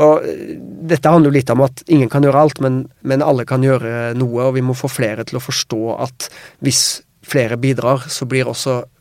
[0.00, 3.46] Og eh, Dette handler jo litt om at ingen kan gjøre alt, men, men alle
[3.48, 4.50] kan gjøre noe.
[4.50, 6.28] Og vi må få flere til å forstå at
[6.64, 6.84] hvis
[7.24, 8.93] flere bidrar, så blir også eh,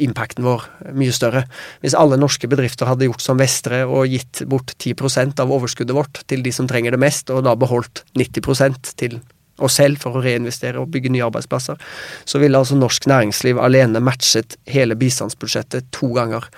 [0.00, 0.64] impacten vår
[0.96, 1.44] mye større.
[1.82, 6.24] Hvis alle norske bedrifter hadde gjort som Vestre og gitt bort 10% av overskuddet vårt
[6.30, 9.20] til de som trenger det mest, og da beholdt 90% til
[9.62, 11.78] oss selv for å reinvestere og bygge nye arbeidsplasser,
[12.26, 16.48] så ville altså norsk næringsliv alene matchet hele bistandsbudsjettet to ganger.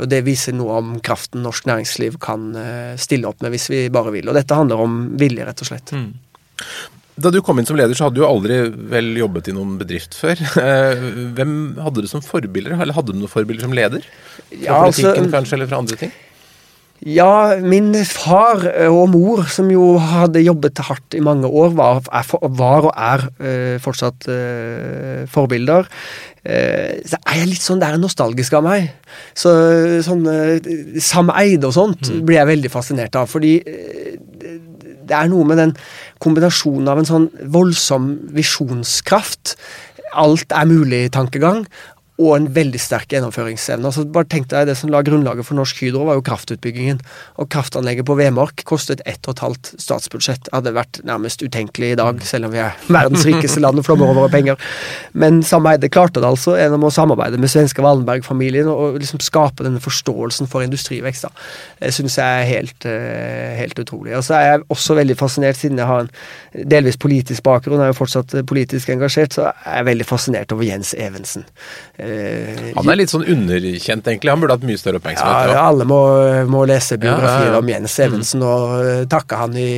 [0.00, 3.84] Og Det viser noe om kraften norsk næringsliv kan eh, stille opp med hvis vi
[3.94, 4.28] bare vil.
[4.28, 5.94] Og dette handler om vilje, rett og slett.
[5.94, 6.10] Mm.
[7.20, 8.58] Da du kom inn som leder, så hadde du aldri
[8.92, 10.40] vel jobbet i noen bedrift før.
[10.62, 14.04] Eh, hvem hadde du som forbilder, eller hadde du noen forbilder som leder?
[14.04, 16.12] Fra ja, altså, politikken altså, kanskje, eller fra andre ting?
[17.02, 22.86] Ja, min far og mor, som jo hadde jobbet hardt i mange år, var, var
[22.86, 24.28] og er uh, fortsatt
[25.34, 25.90] forbilder.
[26.42, 28.88] Så er jeg litt sånn der nostalgisk av meg.
[29.38, 29.50] Så
[30.02, 30.24] sånn
[31.02, 32.22] Sam Eide og sånt mm.
[32.26, 33.30] blir jeg veldig fascinert av.
[33.30, 33.60] Fordi
[35.08, 35.72] det er noe med den
[36.22, 39.56] kombinasjonen av en sånn voldsom visjonskraft.
[40.12, 41.64] Alt er mulig-tankegang,
[42.20, 43.88] og en veldig sterk gjennomføringsevne.
[43.88, 47.00] Altså, bare tenk deg Det som la grunnlaget for Norsk Hydro, var jo kraftutbyggingen.
[47.40, 50.50] Og kraftanlegget på Vemork kostet ett og et halvt statsbudsjett.
[50.52, 54.12] Hadde vært nærmest utenkelig i dag, selv om vi er verdens rikeste land og flommer
[54.12, 54.60] over penger.
[55.16, 59.80] Men Sameide klarte det altså gjennom å samarbeide med svenske Wallenberg-familien og liksom skape denne
[59.82, 61.26] forståelsen for industrivekst.
[61.26, 61.48] Da.
[61.80, 64.14] Det syns jeg er helt, eh, helt utrolig.
[64.18, 67.90] Og så er jeg også veldig fascinert, siden jeg har en delvis politisk bakgrunn, er
[67.90, 71.46] jo fortsatt politisk engasjert, så er jeg veldig fascinert over Jens Evensen.
[72.02, 74.30] Eh, han er litt sånn underkjent, egentlig.
[74.32, 75.52] Han burde hatt mye større oppmerksomhet.
[75.52, 76.00] Ja, alle må,
[76.50, 79.68] må lese biografier ja, ja, om Jens Evensen og uh, takke han i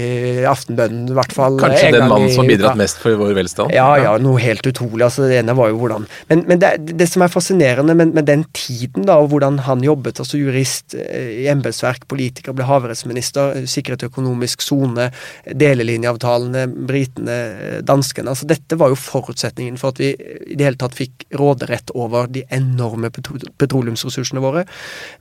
[0.49, 1.59] Aftenbønnen, i hvert fall.
[1.61, 3.75] Kanskje den mannen som har bidratt mest for vår velstand?
[3.77, 5.03] Ja, ja, noe helt utrolig.
[5.07, 8.29] Altså, det ene var jo hvordan Men, men det, det, som er fascinerende med, med,
[8.31, 14.07] den tiden, da, og hvordan han jobbet, altså jurist i embetsverk, politiker, ble havrettsminister, sikret
[14.07, 15.11] økonomisk sone,
[15.45, 17.39] delelinjeavtalene, britene,
[17.85, 21.93] danskene altså Dette var jo forutsetningen for at vi i det hele tatt fikk råderett
[21.95, 24.65] over over de enorme petroleumsressursene våre.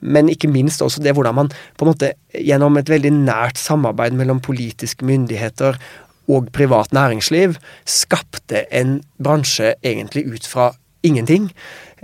[0.02, 4.16] Men ikke minst også det hvordan man på en måte gjennom et veldig nært samarbeid
[4.18, 5.80] mellom politiske myndigheter
[6.32, 7.58] og privat næringsliv
[7.90, 10.72] skapte en bransje egentlig ut fra
[11.04, 11.50] ingenting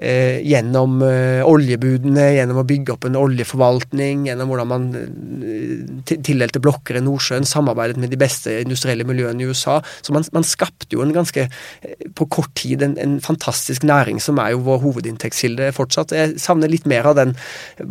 [0.01, 6.61] eh, gjennom eh, oljebudene, gjennom å bygge opp en oljeforvaltning, gjennom hvordan man eh, tildelte
[6.63, 9.79] blokker i Nordsjøen, samarbeidet med de beste industrielle miljøene i USA.
[10.01, 14.21] Så man, man skapte jo en ganske, eh, på kort tid, en, en, fantastisk næring
[14.23, 16.13] som er jo vår hovedinntektskilde fortsatt.
[16.15, 17.35] Jeg savner litt mer av den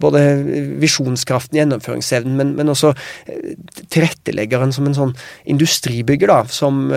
[0.00, 0.22] både
[0.80, 2.94] visjonskraften, gjennomføringsevnen, men, men også
[3.28, 3.52] eh,
[3.92, 5.14] tilretteleggeren som en sånn
[5.48, 6.88] industribygger, da, som,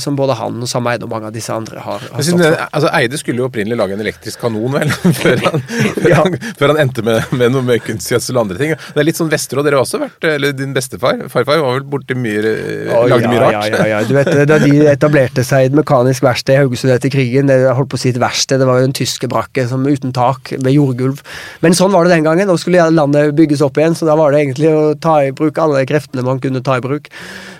[0.00, 2.58] som både han og Sam Eide og mange av disse andre har, har stått for.
[2.68, 5.64] Altså, Eide skulle jo opprinnelig lage en elektrisk kanal kanon, vel, før han,
[5.96, 8.74] før han, før han endte med, med noe med kunstgjødsel og andre ting.
[8.74, 11.86] Det er litt sånn Vesterålen, dere har også vært, eller din bestefar, farfar, var vel
[11.90, 12.54] borti mye,
[12.90, 13.56] oh, lagde ja, mye rart?
[13.56, 14.00] Ja, ja, ja.
[14.06, 17.60] Du vet, da de etablerte seg i et mekanisk verksted i Haugesund etter krigen, det
[17.76, 20.74] holdt på å si et verksted, det var jo en tyskerbrakke som uten tak, med
[20.74, 21.22] jordgulv.
[21.64, 22.48] Men sånn var det den gangen.
[22.50, 25.58] Nå skulle landet bygges opp igjen, så da var det egentlig å ta i bruk
[25.62, 27.10] alle kreftene man kunne ta i bruk.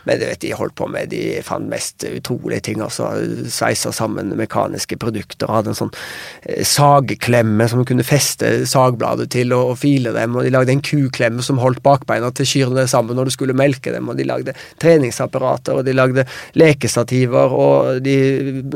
[0.05, 2.81] Men du vet, de holdt på med de fant mest utrolige ting.
[2.85, 3.11] altså
[3.51, 5.51] Sveisa sammen mekaniske produkter.
[5.51, 5.95] Hadde en sånn
[6.67, 10.37] sagklemme som kunne feste sagbladet til og, og file dem.
[10.37, 13.93] Og de lagde en kuklemme som holdt bakbeina til kyrne sammen når du skulle melke
[13.95, 14.09] dem.
[14.11, 16.27] Og de lagde treningsapparater, og de lagde
[16.59, 18.17] lekestativer, og de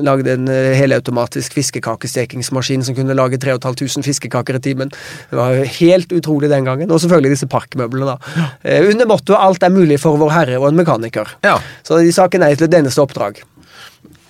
[0.04, 4.92] lagde en eh, helautomatisk fiskekakestekingsmaskin som kunne lage 3500 fiskekaker i timen.
[5.30, 6.90] Det var helt utrolig den gangen.
[6.90, 8.48] Og selvfølgelig disse parkmøblene, da.
[8.62, 11.13] Eh, Under mottoet 'Alt er mulig for Vår Herre og en mekaniker'.
[11.44, 11.58] Ja.
[11.86, 12.00] Så
[12.32, 13.42] ikke nei til et eneste oppdrag.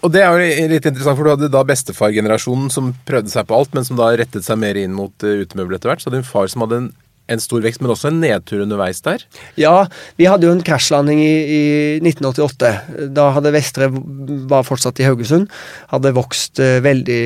[0.04, 3.56] Og det er jo litt interessant, for du hadde da bestefargenerasjonen som prøvde seg på
[3.56, 6.02] alt, men som da rettet seg mer inn mot utemøbler utemøbel etter hvert.
[6.02, 6.90] Så hadde du en far som hadde en,
[7.32, 9.22] en stor vekst, men også en nedtur underveis der.
[9.56, 9.86] Ja,
[10.20, 11.62] vi hadde jo en krasjlanding i, i
[12.02, 12.72] 1988.
[13.16, 13.88] Da hadde Vestre
[14.50, 15.48] var fortsatt i Haugesund.
[15.92, 17.22] Hadde vokst eh, veldig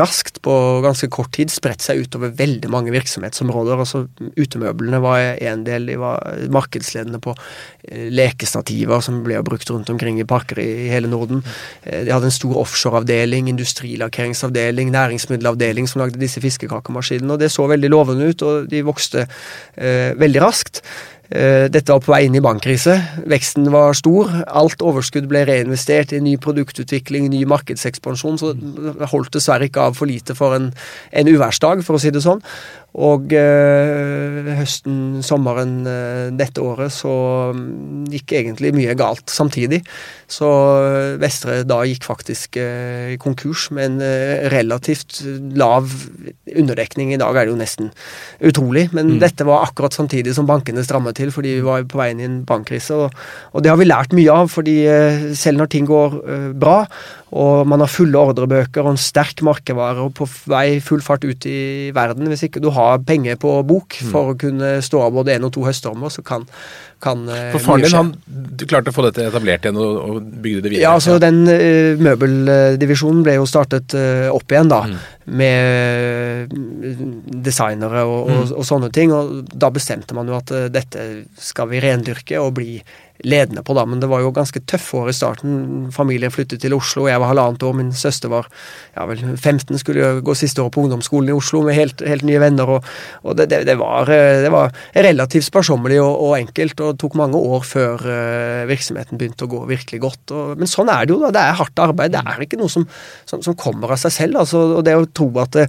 [0.00, 1.52] raskt på ganske kort tid.
[1.54, 3.78] Spredt seg utover veldig mange virksomhetsområder.
[3.84, 5.86] altså Utemøblene var en del.
[5.92, 10.90] De var markedsledende på eh, lekestativer som ble brukt rundt omkring i parker i, i
[10.90, 11.44] hele Norden.
[11.84, 17.38] Eh, de hadde en stor offshoreavdeling, industrilakkeringsavdeling, næringsmiddelavdeling som lagde disse fiskekakemaskinene.
[17.38, 19.28] og Det så veldig lovende ut, og de vokste
[19.76, 20.82] veldig raskt.
[21.26, 22.94] Eh, Dette var på vei inn i bankkrise.
[23.26, 24.30] Veksten var stor.
[24.46, 29.98] Alt overskudd ble reinvestert i ny produktutvikling, ny markedsekspansjon, så det holdt dessverre ikke av
[29.98, 30.70] for lite for en,
[31.10, 32.44] en uværsdag, for å si det sånn.
[32.96, 37.12] Og eh, høsten, sommeren eh, dette året så
[37.52, 39.82] mm, gikk egentlig mye galt samtidig.
[40.32, 40.48] Så
[40.80, 45.20] eh, Vestre da gikk faktisk eh, konkurs med en relativt
[45.60, 45.92] lav
[46.56, 47.12] underdekning.
[47.12, 47.92] I dag er det jo nesten
[48.40, 52.10] utrolig, men dette var akkurat samtidig som bankene strammet til fordi vi var på vei
[52.14, 52.96] inn i en bankkrise.
[52.96, 54.78] Og, og det har vi lært mye av, fordi
[55.36, 56.20] selv når ting går
[56.56, 56.80] bra,
[57.34, 61.46] og man har fulle ordrebøker og en sterk markedvare og på vei full fart ut
[61.50, 62.28] i verden.
[62.30, 65.50] Hvis ikke du har penger på bok for å kunne stå av både én og
[65.56, 66.44] to høststormer, så kan,
[67.02, 68.12] kan eh, For faren din, han
[68.56, 70.84] du klarte å få dette etablert igjen og, og bygde det videre?
[70.84, 74.84] Ja, altså den uh, møbeldivisjonen ble jo startet uh, opp igjen, da.
[75.26, 77.00] Med eh,
[77.42, 79.10] designere og, og, og sånne ting.
[79.10, 81.08] Og da bestemte man jo at dette
[81.42, 82.78] skal vi rendyrke og bli
[83.24, 83.84] ledende på, da.
[83.88, 85.58] Men det var jo ganske tøffe år i starten.
[85.94, 88.48] Familien flyttet til Oslo, jeg var halvannet år, min søster var
[88.96, 92.40] ja vel 15, skulle gå siste år på ungdomsskolen i Oslo med helt, helt nye
[92.42, 92.76] venner.
[92.76, 92.90] Og,
[93.24, 94.74] og det, det, det, var, eh, det var
[95.06, 99.62] relativt sparsommelig og, og enkelt, og tok mange år før uh, virksomheten begynte å gå
[99.70, 100.34] virkelig godt.
[100.36, 101.32] Og, men sånn er det jo, da.
[101.34, 102.14] Det er hardt arbeid.
[102.14, 102.86] Det er ikke noe som,
[103.28, 104.42] som, som kommer av seg selv.
[104.42, 105.66] Altså, og det å tro at det,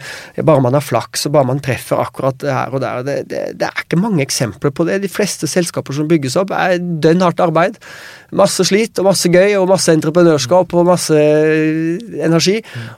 [0.47, 3.99] bare man har flaks og bare man treffer akkurat her og der, det er ikke
[3.99, 4.99] mange eksempler på det.
[5.03, 7.79] De fleste selskaper som bygges opp, er dønn hardt arbeid.
[8.35, 12.57] Masse slit og masse gøy og masse entreprenørskap og masse energi.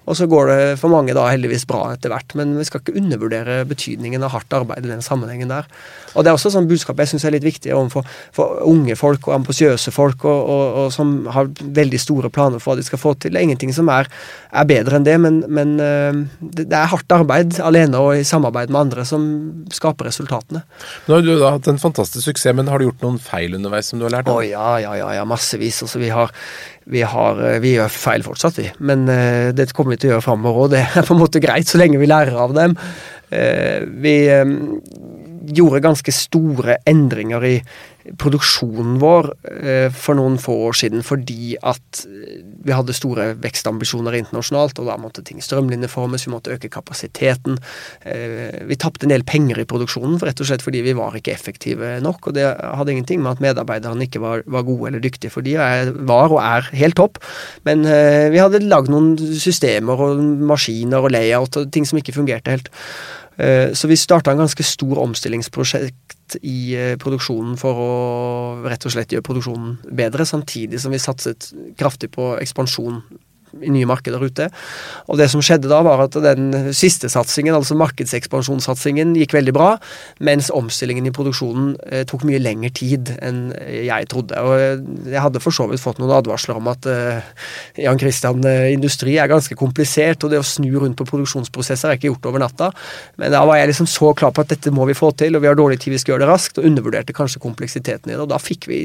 [0.09, 2.33] Og så går det for mange da heldigvis bra etter hvert.
[2.39, 5.69] Men vi skal ikke undervurdere betydningen av hardt arbeid i den sammenhengen der.
[6.15, 9.27] Og det er også sånn budskap jeg syns er litt viktig overfor for unge folk
[9.29, 13.01] og ambisiøse folk og, og, og, som har veldig store planer for hva de skal
[13.01, 13.35] få til.
[13.35, 14.09] Det er ingenting som er,
[14.49, 18.73] er bedre enn det, men, men det, det er hardt arbeid alene og i samarbeid
[18.73, 19.27] med andre som
[19.73, 20.63] skaper resultatene.
[21.05, 23.91] Nå har du da hatt en fantastisk suksess, men har du gjort noen feil underveis
[23.91, 25.81] som du har lært Å oh, ja, ja, ja, ja, massevis.
[25.85, 26.33] Altså, vi har
[26.89, 28.69] vi, har, eh, vi gjør feil fortsatt, vi.
[28.81, 30.71] Men uh, det kommer vi til å gjøre framover òg.
[30.73, 32.75] Det er på en måte greit, så lenge vi lærer av dem.
[33.29, 34.55] Uh, vi eh,
[35.55, 37.55] gjorde ganske store endringer i
[38.17, 44.15] produksjonen vår eh, for noen få år siden fordi at eh, vi hadde store vekstambisjoner
[44.19, 47.59] internasjonalt, og da måtte ting strømlinjeformes, vi måtte øke kapasiteten.
[48.07, 51.33] Eh, vi tapte en del penger i produksjonen rett og slett fordi vi var ikke
[51.35, 55.33] effektive nok, og det hadde ingenting med at medarbeiderne ikke var, var gode eller dyktige,
[55.33, 55.57] for de
[56.09, 57.19] var og er helt topp,
[57.67, 62.53] men vi hadde lagd noen systemer og maskiner og layout og ting som ikke fungerte
[62.53, 62.71] helt.
[63.39, 67.93] Eh, Så vi starta en ganske stor omstillingsprosjekt i eh, produksjonen for å
[68.67, 72.99] rett og slett gjøre produksjonen bedre, samtidig som vi satset kraftig på ekspansjon
[73.61, 74.49] i nye markeder ute.
[75.07, 79.71] Og det som skjedde da, var at den siste satsingen, altså markedsekspansjonssatsingen, gikk veldig bra,
[80.25, 83.49] mens omstillingen i produksjonen eh, tok mye lengre tid enn
[83.85, 84.37] jeg trodde.
[84.39, 87.21] Og eh, jeg hadde for så vidt fått noen advarsler om at eh,
[87.85, 91.99] Jan Christian, eh, industri er ganske komplisert, og det å snu rundt på produksjonsprosesser er
[91.99, 92.71] ikke gjort over natta.
[93.21, 95.43] Men da var jeg liksom så klar på at dette må vi få til, og
[95.43, 98.21] vi har dårlig tid, vi skal gjøre det raskt, og undervurderte kanskje kompleksiteten i det.
[98.23, 98.81] Og da fikk vi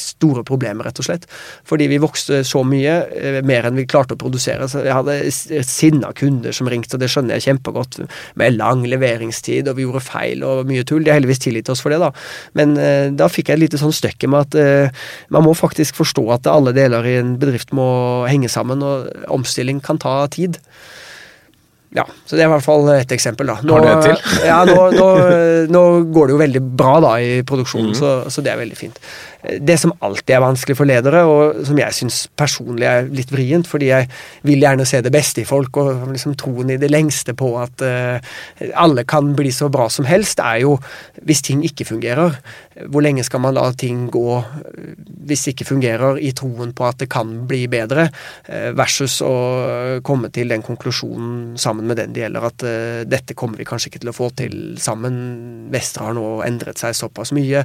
[0.00, 1.26] store problemer, rett og slett.
[1.66, 4.68] Fordi vi vokste så mye, eh, mer enn vi klarte klarte å produsere.
[4.70, 8.00] Så jeg hadde sinna kunder som ringte, og det skjønner jeg kjempegodt,
[8.38, 11.04] med lang leveringstid, og vi gjorde feil og mye tull.
[11.04, 12.12] De har heldigvis tilgitt oss for det, da.
[12.58, 15.98] Men eh, da fikk jeg et lite sånn støkke med at eh, man må faktisk
[15.98, 17.88] forstå at alle deler i en bedrift må
[18.30, 20.60] henge sammen, og omstilling kan ta tid.
[21.96, 23.48] Ja, så det er i hvert fall et eksempel.
[23.48, 23.56] da.
[23.64, 24.42] Nå, Har du et til?
[24.44, 25.06] ja, nå, nå,
[25.76, 27.96] nå, går det jo veldig bra da i produksjonen, mm.
[27.96, 28.98] så, så, det er veldig fint.
[29.46, 33.68] Det som alltid er vanskelig for ledere, og som jeg syns personlig er litt vrient,
[33.70, 34.08] fordi jeg
[34.46, 37.84] vil gjerne se det beste i folk og liksom troen i det lengste på at
[37.86, 38.18] uh,
[38.74, 40.76] alle kan bli så bra som helst, er jo
[41.22, 42.40] hvis ting ikke fungerer.
[42.90, 44.26] Hvor lenge skal man la ting gå
[45.26, 48.08] hvis det ikke fungerer, i troen på at det kan bli bedre,
[48.50, 49.34] uh, versus å
[50.06, 53.92] komme til den konklusjonen sammen med den det gjelder, at uh, dette kommer vi kanskje
[53.92, 55.22] ikke til å få til sammen.
[55.70, 57.62] Vestre har nå endret seg såpass mye.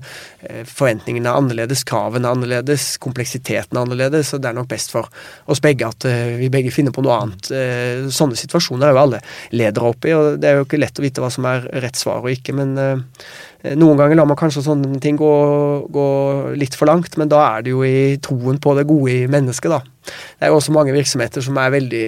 [0.68, 4.92] Forventningene er annerledes annerledes, kravene er annerledes, kompleksiteten er annerledes, og det er nok best
[4.92, 5.08] for
[5.48, 7.52] oss begge at uh, vi begge finner på noe annet.
[7.52, 11.06] Uh, sånne situasjoner er jo alle ledere oppi, og det er jo ikke lett å
[11.06, 13.00] vite hva som er rett svar og ikke, men uh,
[13.78, 15.32] noen ganger lar man kanskje sånne ting gå,
[15.90, 16.08] gå,
[16.58, 19.72] litt for langt, men da er det jo i troen på det gode i mennesket,
[19.72, 19.82] da.
[20.02, 22.06] Det er jo også mange virksomheter som er veldig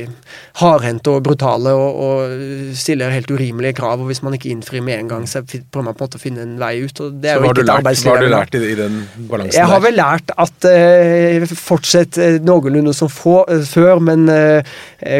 [0.61, 2.43] hardhendte og brutale og, og,
[2.77, 5.93] stiller helt urimelige krav, og hvis man ikke innfrir med en gang, så prøver man
[5.93, 7.03] på en måte å finne en vei ut.
[7.05, 8.09] og det er så jo ikke et arbeidsliv.
[8.09, 12.19] Hva har du lært i, i den balansen Jeg har vel lært at eh, fortsett
[12.21, 14.25] uh, noenlunde som få, uh, før, men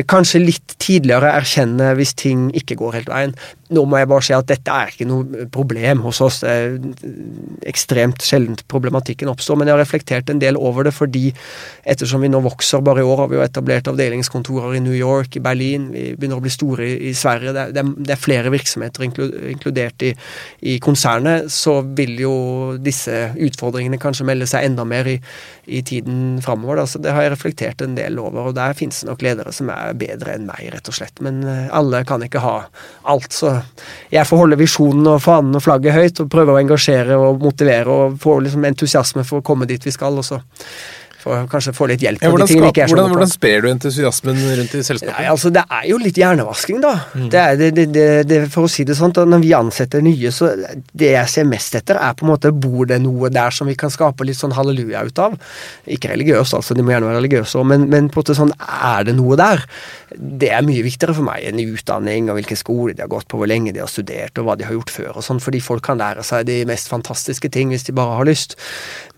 [0.08, 3.34] kanskje litt tidligere erkjenne hvis ting ikke går helt veien.
[3.74, 6.42] Nå må jeg bare si at dette er ikke noe problem hos oss.
[6.44, 11.32] Det er ekstremt sjeldent problematikken oppstår, men jeg har reflektert en del over det fordi
[11.90, 15.38] ettersom vi nå vokser, bare i år har vi jo etablert avdelingskontorer i New York,
[15.38, 18.52] i Berlin, vi begynner å bli store i, i Sverige, det er, det er, flere
[18.54, 20.14] virksomheter inkludert i,
[20.62, 22.36] i, konsernet, så vil jo
[22.82, 25.18] disse utfordringene kanskje melde seg enda mer i,
[25.66, 26.84] i tiden framover.
[26.90, 29.72] Så det har jeg reflektert en del over, og der finnes det nok ledere som
[29.74, 31.22] er bedre enn meg, rett og slett.
[31.26, 32.56] Men eh, alle kan ikke ha
[33.12, 33.58] alt, så
[34.14, 37.94] jeg får holde visjonen og fanen og flagget høyt og prøve å engasjere og motivere
[37.94, 40.18] og få liksom entusiasme for å komme dit vi skal.
[40.18, 40.42] også
[41.24, 42.24] for kanskje få litt hjelp.
[42.24, 45.14] Ja, hvordan, så hvordan, hvordan, sprer du entusiasmen rundt i selskapet?
[45.16, 46.94] Nei, altså, det er jo litt hjernevasking, da.
[47.16, 47.30] Mm.
[47.32, 47.86] Det er, det,
[48.28, 50.52] det, for å si det sånn, Når vi ansetter nye, så
[50.92, 53.78] det jeg ser mest etter, er på en måte bor det noe der som vi
[53.80, 55.38] kan skape litt sånn halleluja ut av.
[55.88, 59.08] Ikke religiøst, altså, de må gjerne være religiøse, men, men på en måte sånn, er
[59.08, 59.64] det noe der?
[60.14, 63.40] Det er mye viktigere for meg enn utdanning og hvilken skole de har gått på,
[63.40, 65.86] hvor lenge de har studert og hva de har gjort før og sånn, fordi folk
[65.88, 68.58] kan lære seg de mest fantastiske ting hvis de bare har lyst.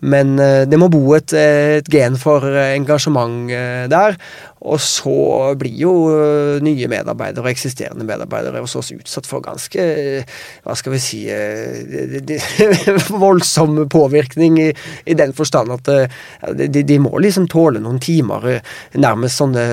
[0.00, 4.16] Men uh, det må bo et, et gen for eh, engasjement eh, der.
[4.64, 9.84] Og så blir jo eh, nye medarbeidere og eksisterende medarbeidere hos oss utsatt for ganske
[10.64, 11.20] hva skal vi si
[13.26, 14.70] voldsom påvirkning i,
[15.04, 15.90] i den forstand at
[16.56, 18.62] de, de, må liksom tåle noen timer,
[18.96, 19.66] nærmest sånne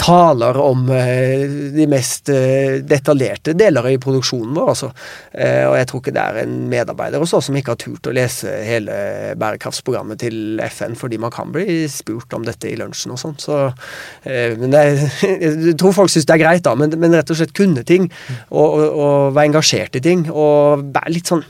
[0.00, 4.70] taler om de mest detaljerte deler i produksjonen vår.
[4.72, 4.88] Altså.
[4.90, 8.56] Og jeg tror ikke det er en medarbeider oss som ikke har turt å lese
[8.66, 8.96] hele
[9.38, 13.38] bærekraftsprogrammet til FN, fordi man kan bli spurt om dette i lunsjen og sånn.
[13.38, 13.60] Så
[14.22, 14.82] Eh, men det,
[15.44, 18.08] jeg tror folk syns det er greit, da, men, men, rett og slett kunne ting.
[18.50, 20.26] Og, og, og være engasjert i ting.
[20.32, 21.44] Og være litt sånn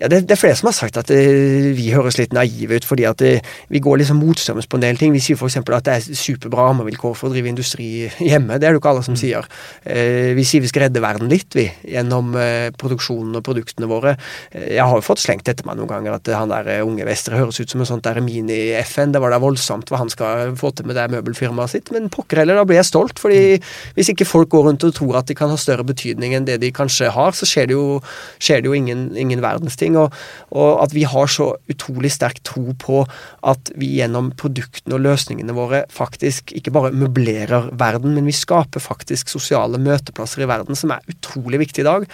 [0.00, 2.86] ja, det, det, er flere som har sagt at uh, vi høres litt naive ut
[2.88, 5.12] fordi at uh, vi går liksom motstrøms på en del ting.
[5.12, 5.58] Vi sier f.eks.
[5.60, 7.90] at det er superbra rammevilkår for å drive industri
[8.30, 8.56] hjemme.
[8.56, 9.20] Det er det jo ikke alle som mm.
[9.20, 9.48] sier.
[9.84, 12.32] Uh, vi sier vi skal redde verden litt, vi, gjennom
[12.80, 14.14] produksjonen og produktene våre.
[14.52, 17.60] jeg har jo fått slengt etter meg noen ganger at han der unge Vestre høres
[17.60, 19.12] ut som en sånt der mini-FN.
[19.12, 21.92] Det var da voldsomt hva han skal få til med det møbelfirmaet sitt.
[21.94, 23.20] Men pokker heller, da blir jeg stolt.
[23.20, 23.68] fordi mm.
[23.98, 26.60] hvis ikke folk går rundt og tror at de kan ha større betydning enn det
[26.62, 28.00] de kanskje har, så skjer det jo,
[28.40, 29.98] skjer det jo ingen, ingen verdens ting ting.
[30.00, 30.14] Og,
[30.50, 33.02] og, at vi har så utrolig sterk tro på
[33.46, 38.80] at vi gjennom produktene og løsningene våre faktisk ikke bare møblerer verden, men vi skaper
[38.80, 42.06] faktisk sosiale møteplasser i verden, som er utrolig viktig i dag.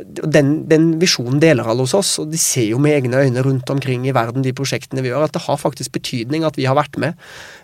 [0.00, 3.70] Den, den visjonen deler alle hos oss, og de ser jo med egne øyne rundt
[3.70, 6.78] omkring i verden de prosjektene vi gjør, at det har faktisk betydning at vi har
[6.78, 7.18] vært med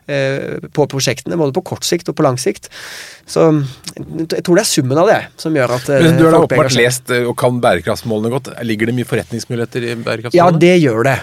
[0.07, 2.71] på prosjektene, både på kort sikt og på lang sikt.
[3.27, 3.49] Så
[3.97, 6.77] jeg tror det er summen av det som gjør at Men Du har da åpenbart
[6.79, 8.53] lest eh, og kan bærekraftsmålene godt.
[8.67, 10.39] Ligger det mye forretningsmuligheter i bærekraftsmålene?
[10.39, 11.17] Ja, det gjør det.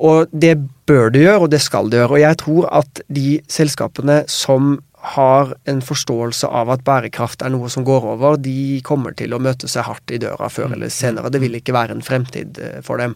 [0.00, 0.54] Og det
[0.88, 2.16] bør det gjøre, og det skal det gjøre.
[2.16, 7.70] Og jeg tror at de selskapene som har en forståelse av at bærekraft er noe
[7.72, 10.74] som går over, de kommer til å møte seg hardt i døra før mm.
[10.76, 11.30] eller senere.
[11.32, 13.14] Det vil ikke være en fremtid eh, for dem.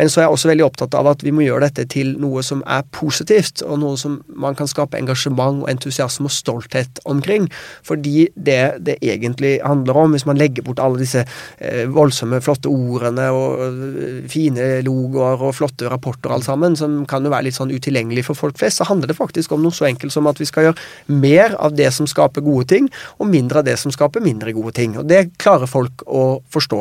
[0.00, 2.42] Men så er jeg også veldig opptatt av at vi må gjøre dette til noe
[2.46, 7.46] som er positivt, og noe som man kan skape engasjement og entusiasme og stolthet omkring.
[7.86, 12.70] Fordi det det egentlig handler om, hvis man legger bort alle disse eh, voldsomme, flotte
[12.72, 17.58] ordene og eh, fine logoer og flotte rapporter alt sammen, som kan jo være litt
[17.58, 20.40] sånn utilgjengelig for folk flest, så handler det faktisk om noe så enkelt som at
[20.40, 23.92] vi skal gjøre mer av det som skaper gode ting, og mindre av det som
[23.94, 24.96] skaper mindre gode ting.
[24.98, 26.80] Og Det klarer folk å forstå.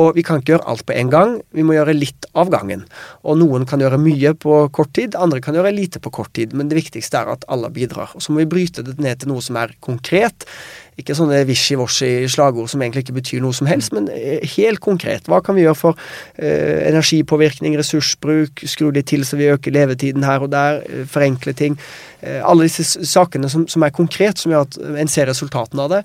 [0.00, 2.86] Og vi kan ikke gjøre alt på en gang, vi må gjøre litt av gangen.
[3.24, 6.54] Og noen kan gjøre mye på kort tid, andre kan gjøre lite på kort tid.
[6.56, 8.14] Men det viktigste er at alle bidrar.
[8.16, 10.48] Og så må vi bryte det ned til noe som er konkret.
[10.96, 15.28] Ikke sånne wishy-washy slagord som egentlig ikke betyr noe som helst, men eh, helt konkret.
[15.28, 16.00] Hva kan vi gjøre for
[16.40, 21.52] eh, energipåvirkning, ressursbruk, skru litt til så vi øker levetiden her og der, eh, forenkle
[21.56, 21.76] ting.
[22.22, 25.98] Eh, alle disse sakene som, som, er konkret, som gjør at en ser resultatene av
[25.98, 26.02] det.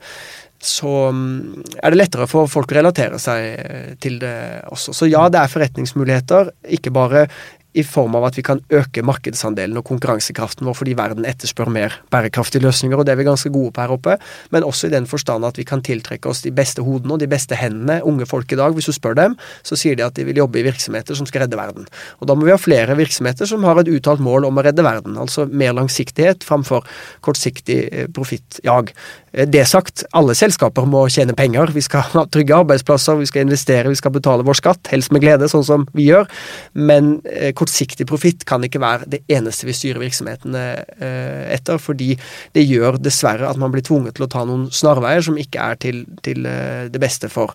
[0.61, 4.35] Så um, er det lettere for folk å relatere seg eh, til det
[4.69, 4.93] også.
[4.93, 6.51] Så ja, det er forretningsmuligheter.
[6.77, 7.25] Ikke bare
[7.73, 11.95] i form av at vi kan øke markedsandelen og konkurransekraften vår fordi verden etterspør mer
[12.11, 14.17] bærekraftige løsninger, og det er vi ganske gode på her oppe,
[14.51, 17.29] men også i den forstand at vi kan tiltrekke oss de beste hodene og de
[17.31, 18.01] beste hendene.
[18.07, 20.59] Unge folk i dag, hvis du spør dem, så sier de at de vil jobbe
[20.59, 21.87] i virksomheter som skal redde verden.
[22.19, 24.85] Og da må vi ha flere virksomheter som har et uttalt mål om å redde
[24.85, 26.87] verden, altså mer langsiktighet framfor
[27.25, 28.91] kortsiktig eh, profittjag.
[29.33, 31.71] Eh, det sagt, alle selskaper må tjene penger.
[31.75, 35.23] Vi skal ha trygge arbeidsplasser, vi skal investere, vi skal betale vår skatt, helst med
[35.23, 36.27] glede, sånn som vi gjør.
[36.73, 40.65] Men eh, kortsiktig profitt kan ikke være det eneste vi styrer virksomhetene
[40.97, 42.13] eh, etter, fordi
[42.55, 45.79] det gjør dessverre at man blir tvunget til å ta noen snarveier som ikke er
[45.81, 47.53] til, til det beste for,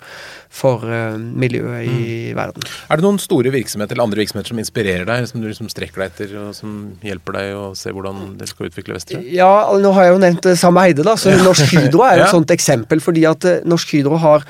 [0.53, 0.83] for
[1.17, 1.97] miljøet i
[2.31, 2.37] mm.
[2.39, 2.67] verden.
[2.91, 6.03] Er det noen store virksomheter eller andre virksomheter som inspirerer deg, som du liksom strekker
[6.03, 9.21] deg etter, og som hjelper deg å se hvordan dere skal utvikle Vestre?
[9.33, 9.51] Ja,
[9.81, 11.17] nå har jeg jo nevnt Sam Eide, da.
[11.21, 14.47] så Norsk Hydro er et sånt eksempel, fordi at eh, Norsk Hydro har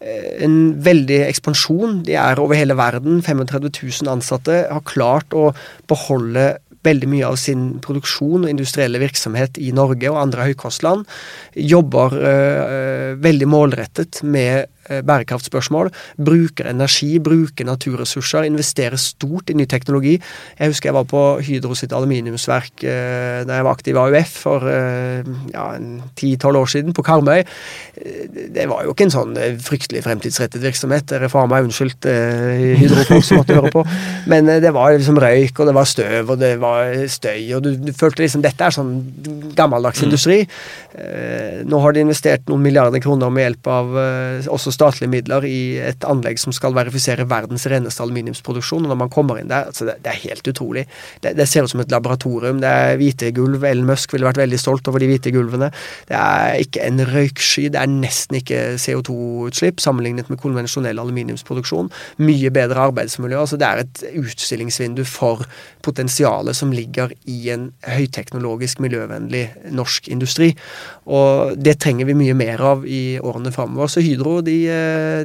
[0.00, 2.00] eh, en veldig ekspansjon.
[2.06, 3.22] De er over hele verden.
[3.24, 3.68] 35
[4.02, 4.64] 000 ansatte.
[4.70, 5.50] Har klart å
[5.90, 6.56] beholde
[6.86, 11.06] veldig mye av sin produksjon og industrielle virksomhet i Norge og andre høykostland.
[11.58, 15.92] Jobber øh, veldig målrettet med bærekraftspørsmål.
[16.16, 20.16] Bruker energi, bruker naturressurser, investerer stort i ny teknologi.
[20.58, 24.34] Jeg husker jeg var på Hydro sitt aluminiumsverk eh, da jeg var aktiv i AUF
[24.44, 25.66] for eh, ja,
[26.18, 27.44] ti-tolv år siden, på Karmøy.
[28.54, 31.06] Det var jo ikke en sånn fryktelig fremtidsrettet virksomhet.
[31.10, 33.84] Dere får meg unnskyldt, Hydro-folk som måtte høre på.
[34.30, 37.72] Men det var liksom røyk, og det var støv, og det var støy, og du,
[37.88, 38.94] du følte liksom dette er sånn
[39.58, 40.06] gammeldags mm.
[40.08, 40.38] industri.
[41.68, 43.98] Nå har de investert noen milliarder kroner med hjelp av
[44.54, 45.60] også statlige midler i
[45.90, 48.86] et anlegg som skal verifisere verdens reneste aluminiumsproduksjon.
[48.86, 50.86] og Når man kommer inn der, altså det, det, er helt utrolig.
[51.22, 52.62] Det, det, ser ut som et laboratorium.
[52.62, 53.64] Det er hvite gulv.
[53.66, 55.70] Ellen Musk ville vært veldig stolt over de hvite gulvene.
[56.08, 57.68] Det er ikke en røyksky.
[57.74, 61.90] Det er nesten ikke CO2-utslipp sammenlignet med konvensjonell aluminiumsproduksjon.
[62.22, 63.40] Mye bedre arbeidsmiljø.
[63.42, 65.44] altså Det er et utstillingsvindu for
[65.84, 70.52] potensialet som ligger i en høyteknologisk, miljøvennlig norsk industri.
[71.08, 73.90] Og det trenger vi mye mer av i årene framover.
[73.90, 74.58] Så Hydro de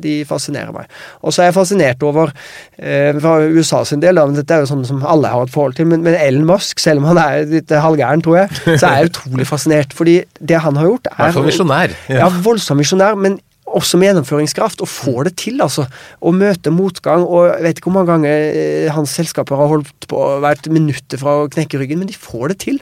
[0.03, 0.89] de fascinerer meg.
[1.21, 2.33] Og så er jeg fascinert over,
[2.77, 5.77] eh, fra USA sin del, men dette er jo sånn som alle har et forhold
[5.79, 8.99] til, men, men Ellen Musk, selv om han er litt halvgæren, tror jeg, så er
[9.01, 9.95] jeg utrolig fascinert.
[9.97, 11.97] Fordi det han har gjort, er er hvert misjonær.
[12.09, 12.23] Ja.
[12.23, 13.39] Ja, voldsomt misjonær, men
[13.73, 15.85] også med gjennomføringskraft, og får det til, altså.
[16.21, 17.25] Å møte motgang.
[17.25, 21.21] Og jeg vet ikke hvor mange ganger eh, hans selskaper har holdt på hvert minutter
[21.21, 22.79] fra å knekke ryggen, men de får det til.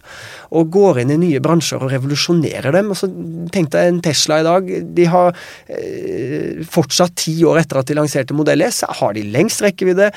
[0.52, 2.92] Og går inn i nye bransjer og revolusjonerer dem.
[2.94, 3.10] Altså,
[3.54, 4.72] tenk deg en Tesla i dag.
[4.98, 5.32] De har
[5.72, 10.12] eh, fortsatt ti år etter at de lanserte modell S, har de lengst rekkevidde,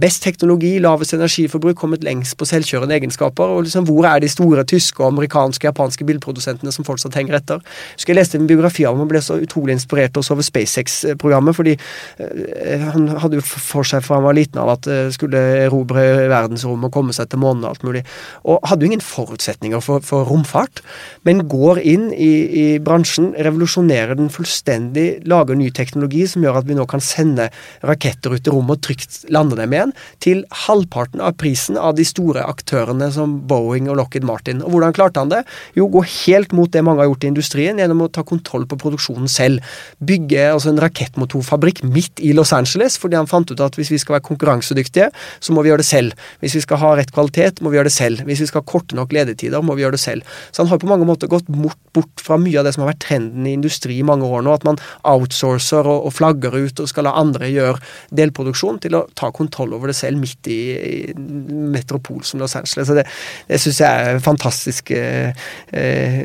[0.00, 3.56] best teknologi, lavest energiforbruk, kommet lengst på selvkjørende egenskaper.
[3.56, 7.62] og liksom, Hvor er de store tyske, amerikanske, japanske bilprodusentene som fortsatt henger etter?
[7.96, 10.42] Så jeg leste en biografi av ham og ble så utrolig inspirert inspirerte oss over
[10.42, 11.56] SpaceX-programmet.
[11.56, 11.76] fordi
[12.18, 16.28] eh, han hadde jo for seg fra han var liten av at uh, skulle erobre
[16.30, 18.02] verdensrommet og komme seg til månen og alt mulig.
[18.44, 20.82] Og hadde jo ingen forutsetninger for, for romfart,
[21.24, 26.68] men går inn i, i, bransjen, revolusjonerer den fullstendig, lager ny teknologi som gjør at
[26.68, 27.50] vi nå kan sende
[27.86, 32.06] raketter ut i rommet og trygt lande dem igjen, til halvparten av prisen av de
[32.06, 34.62] store aktørene som Boeing og Lockheed Martin.
[34.64, 35.42] Og hvordan klarte han det?
[35.76, 38.78] Jo, gå helt mot det mange har gjort i industrien, gjennom å ta kontroll på
[38.80, 43.78] produksjonen selv bygge altså en rakettmotorfabrikk midt i Los Angeles, fordi han fant ut at
[43.78, 45.08] hvis vi skal være konkurransedyktige,
[45.40, 46.26] så må vi gjøre det selv.
[46.42, 48.24] Hvis vi skal ha rett kvalitet, må vi gjøre det selv.
[48.28, 50.36] Hvis vi skal ha korte nok ledetider, må vi gjøre det selv.
[50.50, 51.80] Så han har på mange måter gått bort,
[52.20, 54.66] fra mye av det som har vært trenden i industri i mange år nå, at
[54.68, 54.76] man
[55.08, 57.80] outsourcer og, og flagger ut og skal la andre gjøre
[58.20, 62.90] delproduksjon, til å ta kontroll over det selv midt i, i metropol som Los Angeles.
[62.90, 63.06] Så det,
[63.48, 65.32] det syns jeg er fantastisk eh,
[65.72, 66.22] eh,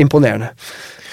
[0.00, 0.50] imponerende.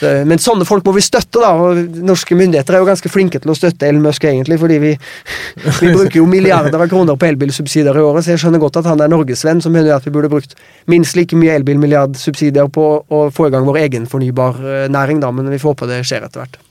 [0.01, 1.51] Men sånne folk må vi støtte, da.
[1.53, 4.95] og Norske myndigheter er jo ganske flinke til å støtte Elon Musk, egentlig, fordi vi,
[5.81, 8.89] vi bruker jo milliarder av kroner på elbilsubsidier i året, så jeg skjønner godt at
[8.89, 10.57] han er norgesvenn som mener at vi burde brukt
[10.91, 15.61] minst like mye elbilmilliardsubsidier på å få i gang vår egen fornybarnæring, da, men vi
[15.61, 16.61] får håpe det skjer etter hvert.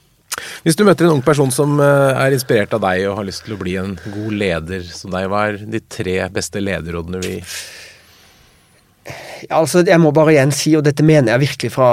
[0.65, 3.43] Hvis du møter en ung person som eh, er inspirert av deg og har lyst
[3.45, 7.35] til å bli en god leder som deg, hva er de tre beste lederrådene vi
[9.49, 11.89] altså, jeg må bare igjen si, og dette mener jeg virkelig fra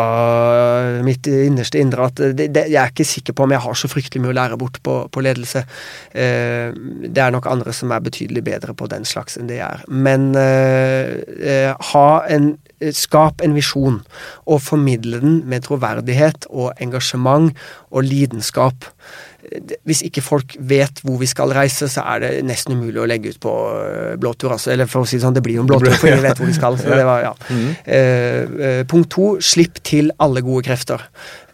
[1.06, 3.90] mitt innerste indre, at det, det, jeg er ikke sikker på om jeg har så
[3.90, 5.64] fryktelig mye å lære bort på, på ledelse.
[6.12, 6.76] Eh,
[7.08, 9.84] det er nok andre som er betydelig bedre på den slags enn det jeg er.
[9.88, 12.56] Men eh, ha en
[12.94, 13.96] Skap en visjon,
[14.46, 17.50] og formidle den med troverdighet og engasjement
[17.90, 18.86] og lidenskap
[19.86, 23.32] hvis ikke folk vet hvor vi skal reise, så er det nesten umulig å legge
[23.32, 23.52] ut på
[24.20, 24.52] blåtur.
[24.56, 24.72] Altså.
[24.74, 26.50] Eller for å si det sånn, det blir jo en blåtur, for ingen vet hvor
[26.50, 26.78] vi skal.
[26.80, 27.32] Så det var, ja.
[27.48, 27.70] Mm.
[27.94, 31.06] Eh, punkt to, slipp til alle gode krefter.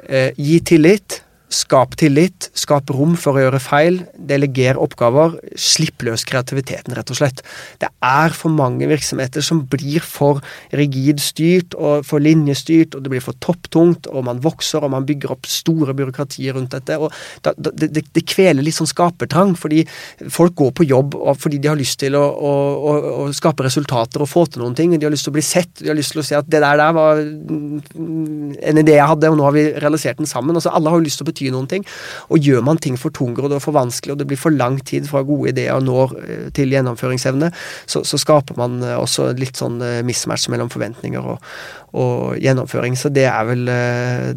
[0.08, 1.20] Eh, gi tillit.
[1.54, 4.00] Skap tillit, skap rom for å gjøre feil,
[4.30, 5.36] deleger oppgaver.
[5.60, 7.42] Slipp løs kreativiteten, rett og slett.
[7.78, 10.40] Det er for mange virksomheter som blir for
[10.74, 15.06] rigid styrt og for linjestyrt, og det blir for topptungt, og man vokser og man
[15.06, 16.98] bygger opp store byråkratier rundt dette.
[16.98, 17.12] og
[17.44, 19.84] det, det, det, kveler litt sånn skapertrang, fordi
[20.32, 22.94] folk går på jobb fordi de har lyst til å, å, å,
[23.24, 24.94] å, skape resultater og få til noen ting.
[24.96, 26.62] De har lyst til å bli sett, de har lyst til å si at det
[26.64, 30.56] der, der var en idé jeg hadde, og nå har vi realisert den sammen.
[30.56, 31.84] altså Alle har jo lyst til å bety bety noen ting.
[32.32, 34.78] Og gjør man ting for tungere og det for vanskelig og det blir for lang
[34.84, 37.50] tid fra gode ideer når eh, til gjennomføringsevne,
[37.86, 41.54] så, så, skaper man eh, også litt sånn eh, mismatch mellom forventninger og,
[41.94, 42.96] og gjennomføring.
[42.98, 43.66] Så det er vel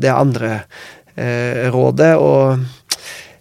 [0.01, 0.59] det andre
[1.15, 2.15] eh, rådet.
[2.17, 2.65] og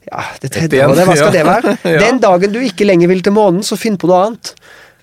[0.06, 1.76] ja, det tredje rådet, hva skal det være?
[2.04, 4.54] Den dagen du ikke lenger vil til månen, så finn på noe annet.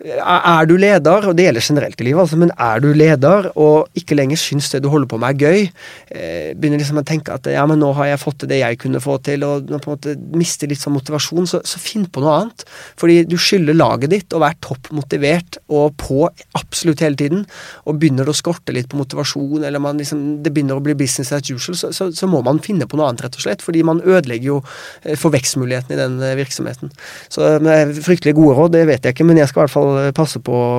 [0.04, 3.88] Er du leder, og det gjelder generelt i livet, altså, men er du leder og
[3.95, 5.70] ikke lenger syns det du holder på med er gøy,
[6.12, 8.80] eh, begynner liksom å tenke at ja, men nå har jeg fått til det jeg
[8.82, 12.24] kunne få til, og på en måte mister litt sånn motivasjon, så, så finn på
[12.24, 12.66] noe annet.
[12.99, 16.28] Fordi du skylder laget ditt å være topp motivert og på
[16.60, 17.45] absolutt hele tiden.
[17.88, 20.97] Og begynner det å skorte litt på motivasjon, eller man liksom, det begynner å bli
[20.99, 23.64] business as usual, så, så, så, må man finne på noe annet, rett og slett.
[23.64, 24.60] Fordi man ødelegger jo
[25.04, 26.91] eh, for vekstmulighetene i den eh, virksomheten.
[27.32, 27.56] Så
[28.04, 30.54] fryktelig gode råd, det vet jeg ikke, men jeg skal i hvert fall passe på
[30.54, 30.72] å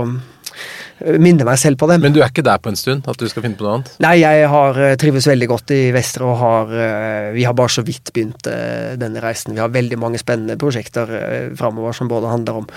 [1.03, 2.03] minne meg selv på dem.
[2.05, 3.07] Men du er ikke der på en stund?
[3.11, 3.91] At du skal finne på noe annet?
[4.05, 7.73] Nei, jeg har eh, trives veldig godt i Vestre og har eh, Vi har bare
[7.73, 9.57] så vidt begynt eh, denne reisen.
[9.57, 11.11] Vi har veldig mange spennende prosjekter
[11.59, 12.69] framover som både handler om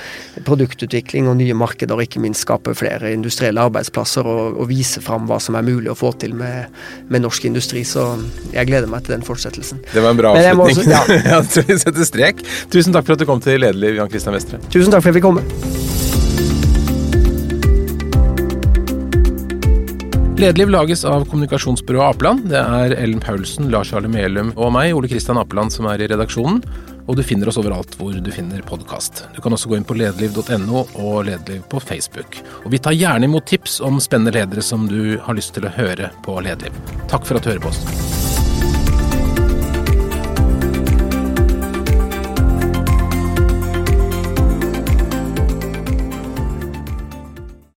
[0.47, 5.27] produktutvikling og nye markeder, og ikke minst skape flere industrielle arbeidsplasser og, og vise fram
[5.29, 6.73] hva som er mulig å få til med,
[7.07, 7.85] med, norsk industri.
[7.87, 8.05] Så
[8.53, 9.83] jeg gleder meg til den fortsettelsen.
[9.93, 10.65] Det var en bra avslutning.
[10.67, 11.03] Også, ja.
[11.37, 12.47] jeg tror vi setter strek.
[12.73, 14.61] Tusen takk for at du kom til Lederliv, Jan Christian Vestre.
[14.71, 15.86] Tusen takk for at jeg fikk komme.
[20.37, 22.43] Lederliv lages av kommunikasjonsbyrået Apeland.
[22.51, 26.09] Det er Ellen Paulsen, Lars Jarle Melum og meg, Ole Kristian Apeland, som er i
[26.11, 26.59] redaksjonen.
[27.07, 29.23] Og du finner oss overalt hvor du finner podkast.
[29.33, 32.37] Du kan også gå inn på lederliv.no og Lederliv på Facebook.
[32.61, 35.73] Og vi tar gjerne imot tips om spennende ledere som du har lyst til å
[35.73, 36.77] høre på Lederliv.
[37.09, 38.16] Takk for at du hører på oss.